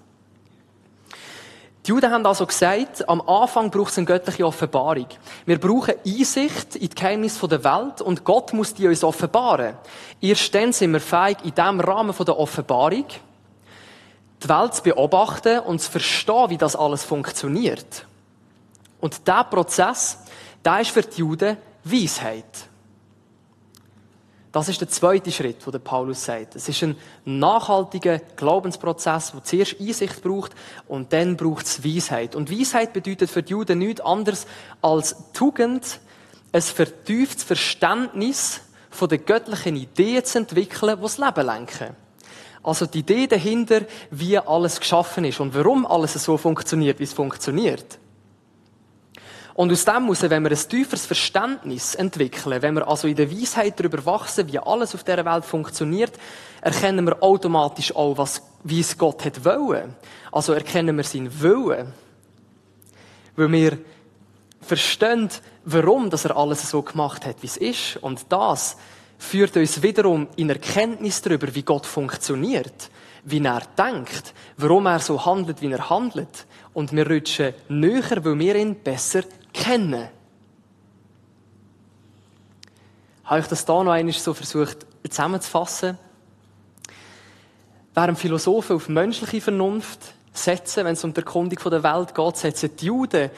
Die 1.86 1.92
Juden 1.92 2.10
haben 2.10 2.26
also 2.26 2.48
gesagt, 2.48 3.08
am 3.08 3.22
Anfang 3.22 3.70
braucht 3.70 3.92
es 3.92 4.00
eine 4.00 4.08
göttliche 4.08 4.44
Offenbarung. 4.44 5.06
Wir 5.46 5.60
brauchen 5.60 5.94
Einsicht 6.04 6.76
in 6.76 6.90
die 6.90 6.96
Geheimnisse 6.96 7.48
der 7.48 7.64
Welt 7.64 8.02
und 8.02 8.24
Gott 8.24 8.54
muss 8.54 8.74
die 8.74 8.88
uns 8.88 9.04
offenbaren. 9.04 9.76
Erst 10.20 10.56
dann 10.56 10.74
sind 10.74 10.94
wir 10.94 11.00
fähig, 11.00 11.38
in 11.44 11.54
diesem 11.54 11.80
Rahmen 11.80 12.16
der 12.18 12.40
Offenbarung 12.40 13.06
die 14.44 14.50
Welt 14.50 14.74
zu 14.74 14.82
beobachten 14.82 15.60
und 15.60 15.80
zu 15.80 15.92
verstehen, 15.92 16.50
wie 16.50 16.58
das 16.58 16.76
alles 16.76 17.04
funktioniert. 17.04 18.08
Und 19.00 19.28
dieser 19.28 19.44
Prozess, 19.44 20.18
der 20.64 20.82
ist 20.82 20.90
für 20.90 21.04
die 21.04 21.20
Juden 21.20 21.58
Weisheit. 21.84 22.68
Das 24.56 24.70
ist 24.70 24.80
der 24.80 24.88
zweite 24.88 25.34
Schritt, 25.34 25.58
der 25.68 25.80
Paulus 25.80 26.24
sagt. 26.24 26.56
Es 26.56 26.70
ist 26.70 26.82
ein 26.82 26.96
nachhaltiger 27.26 28.20
Glaubensprozess, 28.38 29.34
der 29.34 29.44
zuerst 29.44 29.82
Einsicht 29.82 30.24
braucht 30.24 30.54
und 30.88 31.12
dann 31.12 31.36
braucht 31.36 31.66
es 31.66 31.84
Weisheit. 31.84 32.38
Und 32.38 32.50
Weisheit 32.50 32.94
bedeutet 32.94 33.30
für 33.30 33.44
die 33.44 33.52
Juden 33.52 33.80
nichts 33.80 34.00
anderes 34.00 34.48
als 34.82 35.18
Tugend, 35.34 36.00
ein 36.54 36.62
vertieftes 36.62 37.44
Verständnis 37.44 38.62
von 38.92 39.10
den 39.10 39.26
göttlichen 39.26 39.76
Ideen 39.76 40.24
zu 40.24 40.38
entwickeln, 40.38 40.96
die 40.96 41.02
das 41.02 41.18
Leben 41.18 41.46
lenken. 41.46 41.90
Also 42.64 42.86
die 42.86 43.00
Idee 43.00 43.28
dahinter, 43.28 43.82
wie 44.10 44.38
alles 44.38 44.80
geschaffen 44.80 45.26
ist 45.26 45.42
und 45.42 45.54
warum 45.54 45.86
alles 45.86 46.14
so 46.14 46.38
funktioniert, 46.38 47.00
wie 47.00 47.04
es 47.04 47.12
funktioniert. 47.12 48.00
Und 49.56 49.72
aus 49.72 49.86
dem 49.86 50.04
muss, 50.04 50.22
wenn 50.22 50.44
wir 50.44 50.52
ein 50.52 50.70
tieferes 50.70 51.06
Verständnis 51.06 51.96
entwickeln, 51.96 52.62
wenn 52.62 52.76
wir 52.76 52.88
also 52.88 53.08
in 53.08 53.16
der 53.16 53.32
Weisheit 53.32 53.80
darüber 53.80 54.06
wachsen, 54.06 54.52
wie 54.52 54.60
alles 54.60 54.94
auf 54.94 55.06
dieser 55.06 55.24
Welt 55.24 55.46
funktioniert, 55.46 56.12
erkennen 56.60 57.06
wir 57.06 57.24
automatisch 57.24 57.96
auch, 57.96 58.18
was, 58.18 58.42
wie 58.66 58.82
es 58.82 58.98
Gott 58.98 59.24
hat 59.24 59.46
wollen. 59.46 59.96
Also 60.30 60.52
erkennen 60.52 60.98
wir 60.98 61.06
seinen 61.06 61.42
Willen. 61.42 61.94
Weil 63.38 63.52
wir 63.54 63.78
verstehen, 64.60 65.30
warum 65.64 66.10
dass 66.10 66.26
er 66.26 66.36
alles 66.36 66.70
so 66.70 66.82
gemacht 66.82 67.26
hat, 67.26 67.38
wie 67.42 67.48
es 67.48 67.56
ist. 67.56 67.98
Und 68.02 68.26
das 68.28 68.76
führt 69.18 69.56
uns 69.56 69.82
wiederum 69.82 70.28
in 70.36 70.50
Erkenntnis 70.50 71.22
darüber, 71.22 71.56
wie 71.56 71.64
Gott 71.64 71.86
funktioniert, 71.86 72.90
wie 73.24 73.42
er 73.42 73.62
denkt, 73.78 74.34
warum 74.58 74.88
er 74.88 75.00
so 75.00 75.26
handelt, 75.26 75.62
wie 75.62 75.72
er 75.72 75.90
handelt. 75.90 76.46
Und 76.74 76.92
wir 76.92 77.10
rutschen 77.10 77.54
näher, 77.70 78.24
weil 78.26 78.38
wir 78.38 78.56
ihn 78.58 78.76
besser 78.76 79.24
kennen. 79.56 80.10
Habe 83.24 83.40
ich 83.40 83.48
das 83.48 83.66
da 83.66 83.84
noch 83.84 83.92
einmal 83.92 84.14
so 84.14 84.34
versucht 84.34 84.86
zusammenzufassen? 85.10 85.98
Während 87.94 88.20
Philosophen 88.20 88.76
auf 88.76 88.90
menschliche 88.90 89.42
Vernunft 89.42 90.14
setzen, 90.34 90.86
wenn 90.86 90.94
es 90.94 91.04
um 91.04 91.14
die 91.14 91.22
Erkundung 91.22 91.58
der 91.72 91.84
Welt 91.84 92.14
geht, 92.14 92.38
setzen 92.38 92.76
die 92.76 92.86
Juden 92.86 93.32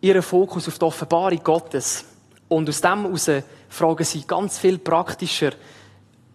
ihren 0.00 0.22
Fokus 0.22 0.68
auf 0.68 0.78
die 0.78 0.84
Offenbarung 0.84 1.42
Gottes. 1.42 2.04
Und 2.48 2.68
aus 2.68 2.80
dem 2.80 3.04
heraus 3.04 3.30
fragen 3.68 4.04
sie 4.04 4.26
ganz 4.26 4.58
viel 4.58 4.78
praktischer, 4.78 5.52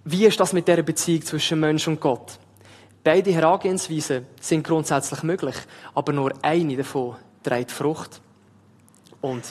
wie 0.05 0.25
ist 0.25 0.39
das 0.39 0.53
mit 0.53 0.67
der 0.67 0.81
Beziehung 0.81 1.23
zwischen 1.23 1.59
Mensch 1.59 1.87
und 1.87 1.99
Gott? 1.99 2.39
Beide 3.03 3.31
Herangehensweisen 3.31 4.25
sind 4.41 4.65
grundsätzlich 4.65 5.21
möglich, 5.23 5.55
aber 5.93 6.13
nur 6.13 6.33
eine 6.41 6.77
davon 6.77 7.15
trägt 7.43 7.71
Frucht. 7.71 8.21
Und 9.21 9.43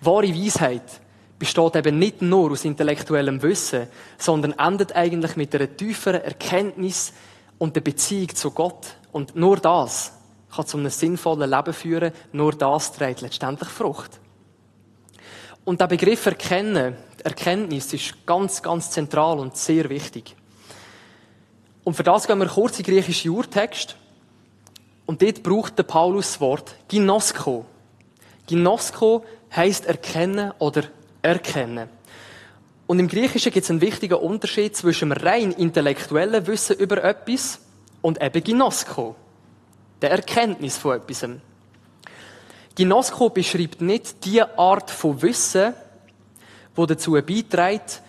wahre 0.00 0.34
Weisheit 0.34 1.00
besteht 1.38 1.76
eben 1.76 1.98
nicht 1.98 2.22
nur 2.22 2.52
aus 2.52 2.64
intellektuellem 2.64 3.42
Wissen, 3.42 3.88
sondern 4.18 4.52
endet 4.58 4.94
eigentlich 4.94 5.36
mit 5.36 5.54
einer 5.54 5.74
tieferen 5.74 6.22
Erkenntnis 6.22 7.12
und 7.58 7.76
der 7.76 7.80
Beziehung 7.80 8.34
zu 8.34 8.50
Gott. 8.50 8.96
Und 9.12 9.36
nur 9.36 9.56
das 9.56 10.12
kann 10.54 10.66
zu 10.66 10.76
einem 10.76 10.90
sinnvollen 10.90 11.48
Leben 11.50 11.72
führen, 11.72 12.12
nur 12.32 12.52
das 12.52 12.92
trägt 12.92 13.20
letztendlich 13.20 13.68
Frucht. 13.68 14.20
Und 15.64 15.80
der 15.80 15.86
Begriff 15.86 16.26
Erkennen, 16.26 16.96
Erkenntnis, 17.22 17.92
ist 17.92 18.26
ganz, 18.26 18.62
ganz 18.62 18.90
zentral 18.90 19.38
und 19.38 19.56
sehr 19.56 19.88
wichtig. 19.88 20.34
Und 21.84 21.94
für 21.94 22.02
das 22.02 22.26
gehen 22.26 22.38
wir 22.38 22.46
kurz 22.46 22.78
in 22.78 22.84
griechischen 22.84 23.30
Urtext. 23.30 23.96
Und 25.06 25.22
dort 25.22 25.42
braucht 25.42 25.78
der 25.78 25.84
Paulus 25.84 26.32
das 26.32 26.40
Wort 26.40 26.74
Ginosko. 26.88 27.64
Ginosko 28.46 29.24
heisst 29.54 29.86
erkennen 29.86 30.52
oder 30.58 30.84
erkennen. 31.22 31.88
Und 32.86 32.98
im 32.98 33.08
Griechischen 33.08 33.52
gibt 33.52 33.64
es 33.64 33.70
einen 33.70 33.80
wichtigen 33.80 34.14
Unterschied 34.14 34.76
zwischen 34.76 35.12
rein 35.12 35.52
intellektuellen 35.52 36.46
Wissen 36.46 36.76
über 36.76 37.04
etwas 37.04 37.60
und 38.02 38.20
eben 38.20 38.42
Ginosko, 38.42 39.14
der 40.02 40.10
Erkenntnis 40.10 40.76
von 40.76 40.96
etwas. 40.96 41.24
Ginosko 42.74 43.30
beschreibt 43.30 43.80
nicht 43.80 44.24
die 44.24 44.42
Art 44.42 44.90
von 44.90 45.22
Wissen, 45.22 45.74
die 46.76 46.86
dazu 46.86 47.12
beiträgt, 47.12 48.02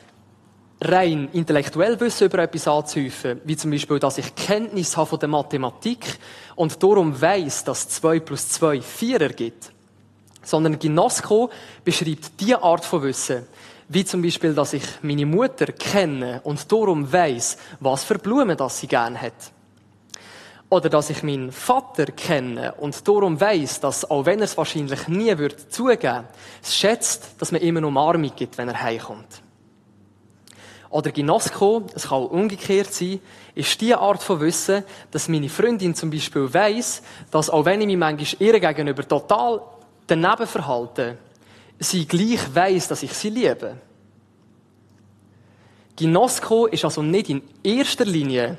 rein 0.81 1.29
intellektuell 1.31 1.99
Wissen 1.99 2.25
über 2.25 2.39
etwas 2.39 2.67
anzuhäufen, 2.67 3.39
wie 3.43 3.55
zum 3.55 3.69
Beispiel, 3.69 3.99
dass 3.99 4.17
ich 4.17 4.33
Kenntnis 4.33 4.97
habe 4.97 5.09
von 5.09 5.19
der 5.19 5.29
Mathematik 5.29 6.17
und 6.55 6.81
darum 6.81 7.21
weiss, 7.21 7.63
dass 7.63 7.87
2 7.87 8.19
plus 8.21 8.49
2 8.49 8.81
4 8.81 9.21
ergibt 9.21 9.71
sondern 10.43 10.79
Ginosko 10.79 11.49
beschreibt 11.83 12.39
die 12.39 12.55
Art 12.55 12.85
von 12.85 13.03
Wissen, 13.03 13.45
wie 13.89 14.05
zum 14.05 14.21
Beispiel, 14.21 14.53
dass 14.53 14.73
ich 14.73 14.83
meine 15.01 15.25
Mutter 15.25 15.67
kenne 15.67 16.41
und 16.43 16.71
darum 16.71 17.11
weiß, 17.11 17.57
was 17.79 18.03
für 18.03 18.17
Blumen 18.17 18.57
das 18.57 18.79
sie 18.79 18.87
gern 18.87 19.19
hat. 19.19 19.51
Oder 20.69 20.89
dass 20.89 21.09
ich 21.09 21.21
meinen 21.21 21.51
Vater 21.51 22.05
kenne 22.05 22.73
und 22.75 23.05
darum 23.05 23.39
weiß, 23.39 23.81
dass, 23.81 24.09
auch 24.09 24.25
wenn 24.25 24.39
er 24.39 24.45
es 24.45 24.57
wahrscheinlich 24.57 25.09
nie 25.09 25.37
wird 25.37 25.73
zugeben, 25.73 26.23
es 26.63 26.73
schätzt, 26.73 27.35
dass 27.39 27.51
man 27.51 27.61
ihm 27.61 27.75
eine 27.75 27.87
Umarmung 27.87 28.31
gibt, 28.33 28.57
wenn 28.57 28.69
er 28.69 28.81
heimkommt. 28.81 29.41
Oder 30.89 31.11
Ginosko, 31.11 31.83
es 31.93 32.03
kann 32.03 32.17
auch 32.17 32.31
umgekehrt 32.31 32.93
sein, 32.93 33.19
ist 33.55 33.79
die 33.81 33.93
Art 33.93 34.23
von 34.23 34.39
Wissen, 34.41 34.83
dass 35.09 35.27
meine 35.27 35.49
Freundin 35.49 35.95
zum 35.95 36.09
Beispiel 36.09 36.53
weiß, 36.53 37.01
dass 37.31 37.49
auch 37.49 37.65
wenn 37.65 37.81
ich 37.81 37.87
mich 37.87 37.97
manchmal 37.97 38.41
ihr 38.41 38.59
gegenüber 38.59 39.05
total 39.07 39.61
daneben 40.11 40.47
verhalten, 40.47 41.17
sie 41.79 42.05
gleich 42.05 42.53
weiss, 42.53 42.87
dass 42.87 43.03
ich 43.03 43.13
sie 43.13 43.29
liebe. 43.29 43.77
Ginosko 45.95 46.67
ist 46.67 46.83
also 46.83 47.01
nicht 47.01 47.29
in 47.29 47.41
erster 47.63 48.05
Linie 48.05 48.57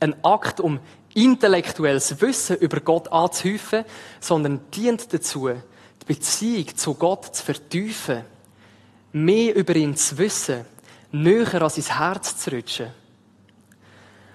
ein 0.00 0.14
Akt, 0.24 0.60
um 0.60 0.78
intellektuelles 1.14 2.20
Wissen 2.20 2.56
über 2.56 2.80
Gott 2.80 3.10
anzuhäufen, 3.10 3.84
sondern 4.20 4.60
dient 4.70 5.12
dazu, 5.12 5.48
die 5.48 6.06
Beziehung 6.06 6.76
zu 6.76 6.94
Gott 6.94 7.34
zu 7.34 7.42
vertiefen, 7.42 8.22
mehr 9.12 9.56
über 9.56 9.74
ihn 9.74 9.96
zu 9.96 10.18
wissen, 10.18 10.66
näher 11.10 11.62
an 11.62 11.70
sein 11.70 11.98
Herz 11.98 12.36
zu 12.36 12.50
rutschen. 12.50 12.90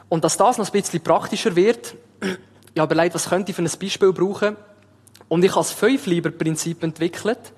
Und 0.09 0.23
dass 0.23 0.37
das 0.37 0.57
noch 0.57 0.65
ein 0.65 0.71
bisschen 0.71 1.01
praktischer 1.01 1.55
wird, 1.55 1.95
ja, 2.75 2.83
überlegt, 2.83 3.13
was 3.13 3.29
könnte 3.29 3.51
ich 3.51 3.55
für 3.55 3.61
ein 3.61 3.79
Beispiel 3.79 4.11
brauchen? 4.11 4.57
Und 5.31 5.45
ich 5.45 5.51
habe 5.51 5.61
das 5.61 5.71
Fünf-Lieber-Prinzip 5.71 6.83
entwickelt. 6.83 7.53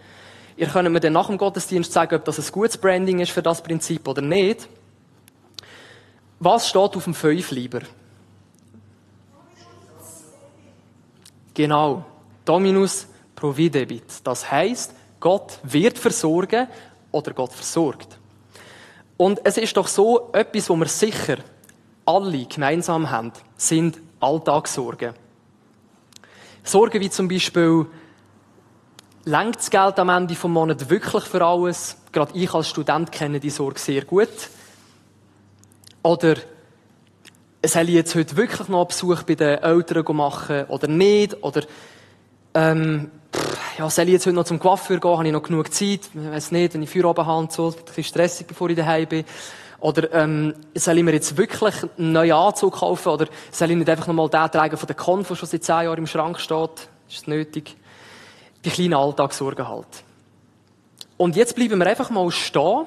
Ihr 0.58 0.68
könnt 0.68 0.92
mir 0.92 1.00
dann 1.00 1.14
nach 1.14 1.26
dem 1.26 1.40
Gottesdienst 1.40 1.92
sagen, 1.92 2.14
ob 2.14 2.24
das 2.24 2.38
ein 2.38 2.52
gutes 2.52 2.78
Branding 2.78 3.18
ist 3.18 3.32
für 3.32 3.42
das 3.42 3.64
Prinzip 3.64 4.08
oder 4.08 4.22
nicht. 4.22 4.70
Was 6.40 6.70
steht 6.70 6.96
auf 6.96 7.04
dem 7.04 7.16
Fünf-Lieber? 7.16 7.80
Genau. 11.56 12.06
Dominus 12.46 13.08
providebit. 13.36 14.22
Das 14.24 14.52
heißt, 14.52 14.94
Gott 15.20 15.58
wird 15.64 15.98
versorgen 15.98 16.68
oder 17.12 17.34
Gott 17.34 17.54
versorgt. 17.54 18.20
Und 19.18 19.42
es 19.44 19.58
ist 19.58 19.76
doch 19.76 19.88
so, 19.88 20.30
etwas, 20.34 20.70
wo 20.70 20.76
wir 20.76 20.86
sicher 20.86 21.38
alle 22.06 22.46
gemeinsam 22.46 23.10
haben, 23.10 23.32
sind 23.58 23.98
Alltagssorgen. 24.20 25.23
Sorgen 26.64 27.02
wie 27.02 27.10
zum 27.10 27.28
Beispiel, 27.28 27.86
lenkt 29.26 29.58
das 29.58 29.70
Geld 29.70 30.00
am 30.00 30.10
Ende 30.10 30.34
des 30.34 30.44
Monats 30.44 30.90
wirklich 30.90 31.24
für 31.26 31.44
alles? 31.44 31.98
Gerade 32.12 32.38
ich 32.38 32.54
als 32.54 32.70
Student 32.70 33.12
kenne 33.12 33.40
die 33.40 33.50
Sorge 33.50 33.80
sehr 33.80 34.06
gut. 34.06 34.30
Oder 36.04 36.36
soll 37.66 37.90
ich 37.90 37.96
jetzt 37.96 38.16
heute 38.16 38.36
wirklich 38.38 38.68
noch 38.70 38.86
Besuch 38.86 39.24
bei 39.24 39.36
den 39.36 39.60
Eltern 39.60 40.16
machen 40.16 40.66
oder 40.66 40.88
nicht? 40.88 41.44
Oder 41.44 41.64
ähm, 42.54 43.12
ja, 43.78 43.90
soll 43.90 44.06
ich 44.06 44.14
jetzt 44.14 44.26
heute 44.26 44.36
noch 44.36 44.46
zum 44.46 44.60
Coiffeur 44.60 45.00
gehen? 45.00 45.18
Habe 45.18 45.28
ich 45.28 45.34
noch 45.34 45.44
genug 45.44 45.74
Zeit? 45.74 46.02
Ich 46.14 46.32
weiß 46.32 46.52
nicht, 46.52 46.74
wenn 46.74 46.84
ich 46.84 46.90
Feierabend 46.90 47.26
habe 47.26 47.40
und 47.40 47.52
so, 47.52 47.70
ein 47.70 47.86
bisschen 47.86 48.04
stressig, 48.04 48.48
bevor 48.48 48.70
ich 48.70 48.78
daheim 48.78 49.08
bin. 49.08 49.26
Oder 49.84 50.14
ähm, 50.14 50.54
soll 50.76 50.98
ich 50.98 51.04
mir 51.04 51.12
jetzt 51.12 51.36
wirklich 51.36 51.76
einen 51.98 52.14
neuen 52.14 52.32
Anzug 52.32 52.76
kaufen? 52.76 53.10
Oder 53.10 53.28
soll 53.52 53.70
ich 53.70 53.76
nicht 53.76 53.90
einfach 53.90 54.08
nochmal 54.08 54.30
den 54.30 54.50
tragen 54.50 54.78
von 54.78 54.88
der 54.88 54.96
Konf, 54.96 55.28
der 55.28 55.36
seit 55.36 55.62
zehn 55.62 55.84
Jahren 55.84 55.98
im 55.98 56.08
Schrank 56.08 56.40
steht? 56.40 56.88
Ist 57.10 57.18
es 57.18 57.28
nötig? 57.28 57.76
Die 58.64 58.70
kleinen 58.70 58.94
Alltagssorgen 58.94 59.68
halt. 59.68 60.06
Und 61.18 61.36
jetzt 61.36 61.58
bleiben 61.58 61.80
wir 61.80 61.88
einfach 61.88 62.10
mal 62.12 62.32
stehen, 62.32 62.86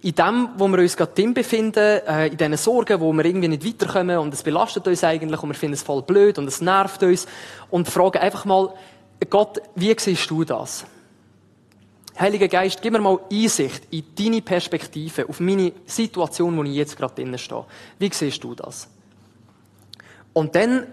in 0.00 0.14
dem, 0.14 0.48
wo 0.56 0.68
wir 0.68 0.78
uns 0.78 0.96
gerade 0.96 1.12
drin 1.12 1.34
befinden, 1.34 2.00
äh, 2.06 2.28
in 2.28 2.38
diesen 2.38 2.56
Sorgen, 2.56 2.98
wo 2.98 3.12
wir 3.12 3.26
irgendwie 3.26 3.48
nicht 3.48 3.66
weiterkommen 3.66 4.16
und 4.16 4.32
es 4.32 4.42
belastet 4.42 4.88
uns 4.88 5.04
eigentlich 5.04 5.42
und 5.42 5.50
wir 5.50 5.54
finden 5.54 5.74
es 5.74 5.82
voll 5.82 6.00
blöd 6.00 6.38
und 6.38 6.48
es 6.48 6.62
nervt 6.62 7.02
uns 7.02 7.26
und 7.68 7.90
fragen 7.90 8.22
einfach 8.22 8.46
mal, 8.46 8.72
Gott, 9.28 9.60
wie 9.74 9.94
siehst 9.98 10.30
du 10.30 10.44
das? 10.44 10.86
Heiliger 12.20 12.48
Geist, 12.48 12.82
gib 12.82 12.92
mir 12.92 12.98
mal 12.98 13.20
Einsicht 13.30 13.82
in 13.90 14.04
deine 14.18 14.42
Perspektive, 14.42 15.28
auf 15.28 15.38
meine 15.38 15.72
Situation, 15.86 16.56
wo 16.56 16.64
ich 16.64 16.74
jetzt 16.74 16.96
gerade 16.96 17.14
drinnen 17.14 17.38
stehe. 17.38 17.64
Wie 17.98 18.10
siehst 18.12 18.42
du 18.42 18.54
das? 18.54 18.88
Und 20.32 20.54
dann 20.54 20.88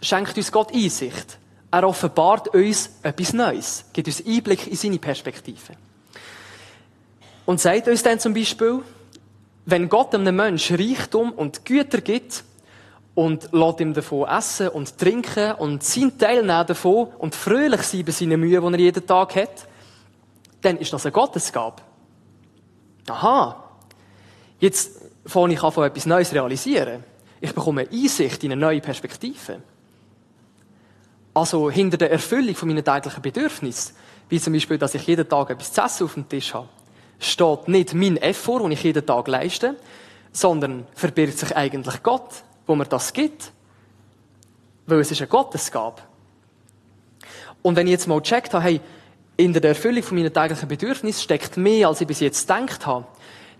schenkt 0.00 0.36
uns 0.36 0.52
Gott 0.52 0.72
Einsicht. 0.72 1.38
Er 1.70 1.86
offenbart 1.86 2.48
uns 2.54 2.90
etwas 3.02 3.32
Neues, 3.32 3.84
gibt 3.92 4.06
uns 4.06 4.24
Einblick 4.24 4.68
in 4.68 4.76
seine 4.76 4.98
Perspektive. 4.98 5.74
Und 7.44 7.60
sagt 7.60 7.88
uns 7.88 8.02
dann 8.02 8.20
zum 8.20 8.32
Beispiel, 8.32 8.80
wenn 9.66 9.88
Gott 9.88 10.14
einem 10.14 10.36
Menschen 10.36 10.76
Reichtum 10.76 11.32
und 11.32 11.64
Güter 11.64 12.00
gibt 12.00 12.44
und 13.14 13.52
lässt 13.52 13.80
ihm 13.80 13.92
davon 13.92 14.28
essen 14.28 14.68
und 14.68 14.96
trinken 14.96 15.52
und 15.54 15.82
sein 15.82 16.16
Teil 16.16 16.46
davon 16.46 17.08
und 17.18 17.34
fröhlich 17.34 17.82
sein 17.82 18.04
bei 18.04 18.12
seinen 18.12 18.40
Mühen, 18.40 18.72
die 18.72 18.78
er 18.78 18.80
jeden 18.80 19.06
Tag 19.06 19.34
hat, 19.36 19.67
dann 20.60 20.76
ist 20.78 20.92
das 20.92 21.06
eine 21.06 21.12
Gottesgabe. 21.12 21.82
Aha. 23.08 23.64
Jetzt 24.58 25.02
fange 25.24 25.54
ich 25.54 25.62
an, 25.62 25.72
von 25.72 25.84
etwas 25.84 26.06
Neues 26.06 26.32
realisieren. 26.32 27.04
Ich 27.40 27.54
bekomme 27.54 27.86
Einsicht 27.90 28.42
in 28.44 28.52
eine 28.52 28.60
neue 28.60 28.80
Perspektive. 28.80 29.62
Also 31.34 31.70
hinter 31.70 31.96
der 31.96 32.10
Erfüllung 32.10 32.54
von 32.54 32.68
meinen 32.68 32.84
täglichen 32.84 33.22
Bedürfnissen, 33.22 33.94
wie 34.28 34.40
zum 34.40 34.52
Beispiel, 34.52 34.78
dass 34.78 34.94
ich 34.94 35.06
jeden 35.06 35.28
Tag 35.28 35.50
etwas 35.50 35.72
zu 35.72 35.80
essen 35.80 36.04
auf 36.04 36.14
dem 36.14 36.28
Tisch 36.28 36.52
habe, 36.52 36.68
steht 37.20 37.68
nicht 37.68 37.94
mein 37.94 38.16
Effort, 38.16 38.60
den 38.60 38.72
ich 38.72 38.82
jeden 38.82 39.06
Tag 39.06 39.28
leiste, 39.28 39.76
sondern 40.32 40.86
verbirgt 40.94 41.38
sich 41.38 41.56
eigentlich 41.56 42.02
Gott, 42.02 42.42
wo 42.66 42.74
mir 42.74 42.86
das 42.86 43.12
gibt. 43.12 43.52
Weil 44.86 45.00
es 45.00 45.10
ist 45.10 45.20
eine 45.20 45.28
Gottesgabe. 45.28 46.02
Und 47.62 47.76
wenn 47.76 47.86
ich 47.86 47.92
jetzt 47.92 48.08
mal 48.08 48.20
gecheckt 48.20 48.54
habe, 48.54 48.64
hey, 48.64 48.80
in 49.38 49.52
der 49.52 49.64
Erfüllung 49.64 50.02
von 50.02 50.18
meinen 50.18 50.34
täglichen 50.34 50.68
Bedürfnissen 50.68 51.22
steckt 51.22 51.56
mehr, 51.56 51.88
als 51.88 52.00
ich 52.00 52.08
bis 52.08 52.20
jetzt 52.20 52.48
gedacht 52.48 52.84
habe, 52.86 53.06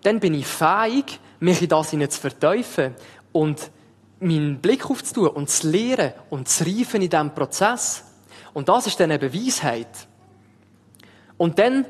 dann 0.03 0.19
bin 0.19 0.35
ich 0.35 0.47
fähig, 0.47 1.21
mich 1.39 1.63
in 1.63 1.69
das 1.69 1.91
zu 1.91 2.21
verteufeln 2.21 2.97
und 3.31 3.71
meinen 4.19 4.59
Blick 4.59 4.91
aufzutun 4.91 5.29
und 5.29 5.49
zu 5.49 5.71
lehren 5.71 6.15
und 6.31 6.49
zu 6.49 6.65
reifen 6.65 7.01
in 7.01 7.09
diesem 7.09 7.33
Prozess. 7.33 8.03
Und 8.53 8.69
das 8.69 8.89
ist 8.89 8.99
dann 8.99 9.13
eben 9.13 9.33
Weisheit. 9.33 9.87
Und 11.37 11.61
dann 11.61 11.87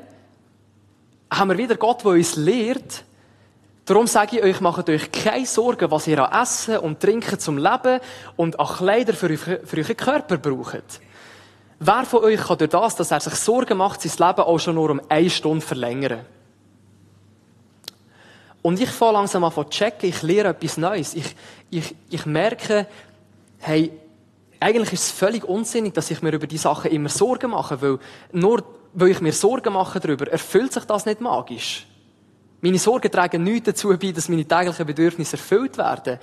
haben 1.31 1.49
wir 1.49 1.57
wieder 1.57 1.75
Gott, 1.75 2.03
der 2.03 2.11
uns 2.11 2.35
lehrt. 2.35 3.03
Darum 3.85 4.05
sage 4.05 4.37
ich 4.37 4.43
euch, 4.43 4.61
macht 4.61 4.87
euch 4.87 5.11
keine 5.11 5.47
Sorgen, 5.47 5.89
was 5.89 6.05
ihr 6.05 6.23
an 6.23 6.43
Essen 6.43 6.77
und 6.77 6.99
Trinken 6.99 7.39
zum 7.39 7.57
Leben 7.57 7.99
und 8.35 8.59
an 8.59 8.67
Kleider 8.67 9.13
für, 9.13 9.35
für 9.35 9.77
euren 9.77 9.97
Körper 9.97 10.37
braucht. 10.37 11.01
Wer 11.79 12.05
von 12.05 12.23
euch 12.23 12.41
kann 12.41 12.57
durch 12.57 12.69
das, 12.69 12.95
dass 12.95 13.11
er 13.11 13.19
sich 13.19 13.35
Sorgen 13.35 13.77
macht, 13.77 14.01
sein 14.01 14.27
Leben 14.27 14.41
auch 14.41 14.57
schon 14.59 14.75
nur 14.75 14.89
um 14.89 15.01
eine 15.07 15.29
Stunde 15.29 15.65
verlängern? 15.65 16.25
Und 18.61 18.79
ich 18.79 18.89
fange 18.89 19.13
langsam 19.13 19.45
an 19.45 19.53
zu 19.53 19.63
checken, 19.63 20.09
ich 20.09 20.21
lehre 20.21 20.49
etwas 20.49 20.77
Neues. 20.77 21.13
Ich, 21.13 21.35
ich, 21.69 21.95
ich 22.09 22.25
merke, 22.25 22.87
hey, 23.59 23.91
eigentlich 24.59 24.91
ist 24.91 25.03
es 25.03 25.11
völlig 25.11 25.45
unsinnig, 25.45 25.93
dass 25.93 26.11
ich 26.11 26.21
mir 26.21 26.33
über 26.33 26.47
die 26.47 26.57
Sachen 26.57 26.91
immer 26.91 27.07
Sorgen 27.07 27.51
mache, 27.51 27.81
weil 27.81 27.99
nur 28.33 28.63
weil 28.93 29.09
ich 29.09 29.21
mir 29.21 29.33
Sorgen 29.33 29.73
mache 29.73 29.99
darüber, 29.99 30.27
erfüllt 30.27 30.73
sich 30.73 30.83
das 30.85 31.05
nicht 31.05 31.21
magisch. 31.21 31.85
Meine 32.61 32.79
Sorgen 32.79 33.11
tragen 33.11 33.43
nichts 33.43 33.67
dazu 33.67 33.89
bei, 33.97 34.11
dass 34.11 34.29
meine 34.29 34.45
täglichen 34.45 34.85
Bedürfnisse 34.85 35.37
erfüllt 35.37 35.77
werden, 35.77 36.19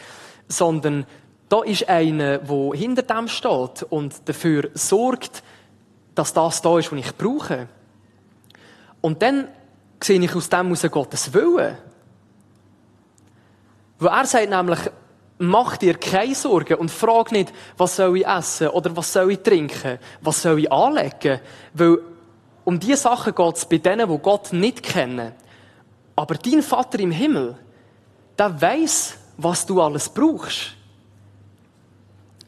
sondern 0.48 1.06
da 1.48 1.62
ist 1.62 1.88
einer, 1.88 2.38
der 2.38 2.70
hinter 2.74 3.02
dem 3.02 3.28
steht 3.28 3.84
und 3.88 4.28
dafür 4.28 4.70
sorgt, 4.74 5.42
dass 6.14 6.32
das 6.32 6.62
da 6.62 6.78
ist, 6.78 6.90
was 6.90 6.98
ich 6.98 7.16
brauche. 7.16 7.68
Und 9.00 9.22
dann 9.22 9.48
sehe 10.02 10.20
ich 10.20 10.34
aus 10.34 10.48
dem 10.48 10.72
aus 10.72 10.82
Gottes 10.90 11.32
Willen. 11.32 11.76
Weil 13.98 14.08
er 14.08 14.26
sagt 14.26 14.50
nämlich, 14.50 14.78
mach 15.38 15.76
dir 15.76 15.94
keine 15.94 16.34
Sorgen 16.34 16.74
und 16.74 16.90
frag 16.90 17.32
nicht, 17.32 17.52
was 17.76 17.96
soll 17.96 18.18
ich 18.18 18.26
essen 18.26 18.68
oder 18.68 18.94
was 18.96 19.12
soll 19.12 19.32
ich 19.32 19.40
trinken, 19.40 19.98
was 20.20 20.42
soll 20.42 20.60
ich 20.60 20.72
anlegen. 20.72 21.40
Weil 21.74 21.98
um 22.64 22.80
diese 22.80 22.96
Sachen 22.96 23.34
geht 23.34 23.56
es 23.56 23.64
bei 23.64 23.78
denen, 23.78 24.08
die 24.08 24.18
Gott 24.18 24.52
nicht 24.52 24.82
kennen. 24.82 25.32
Aber 26.16 26.34
dein 26.34 26.62
Vater 26.62 26.98
im 26.98 27.10
Himmel, 27.10 27.56
der 28.38 28.60
weiß, 28.60 29.16
was 29.36 29.64
du 29.66 29.80
alles 29.80 30.08
brauchst. 30.08 30.75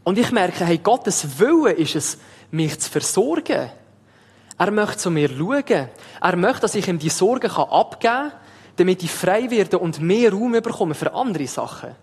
Und 0.09 0.17
ich 0.17 0.33
merke, 0.33 0.65
hey, 0.65 0.79
Gottes 0.79 1.39
Wille 1.39 1.73
ist 1.73 1.95
es, 1.95 2.19
mich 2.51 2.81
zu 2.81 2.91
versorgen. 2.91 3.71
Er 4.57 4.71
möchte 4.71 4.97
zu 4.97 5.11
mir 5.11 5.29
schauen. 5.29 5.91
Er 6.23 6.37
möchte, 6.37 6.63
dass 6.63 6.75
ich 6.77 6.89
ihm 6.89 6.99
die 6.99 7.11
Sorgen 7.11 7.51
abgeben 7.51 8.01
kann, 8.01 8.33
damit 8.77 9.03
ich 9.03 9.11
frei 9.11 9.51
werde 9.51 9.79
und 9.79 10.01
mehr 10.01 10.33
Raum 10.33 10.53
bekomme 10.53 10.95
für 10.95 11.13
andere 11.13 11.47
Sachen. 11.47 11.95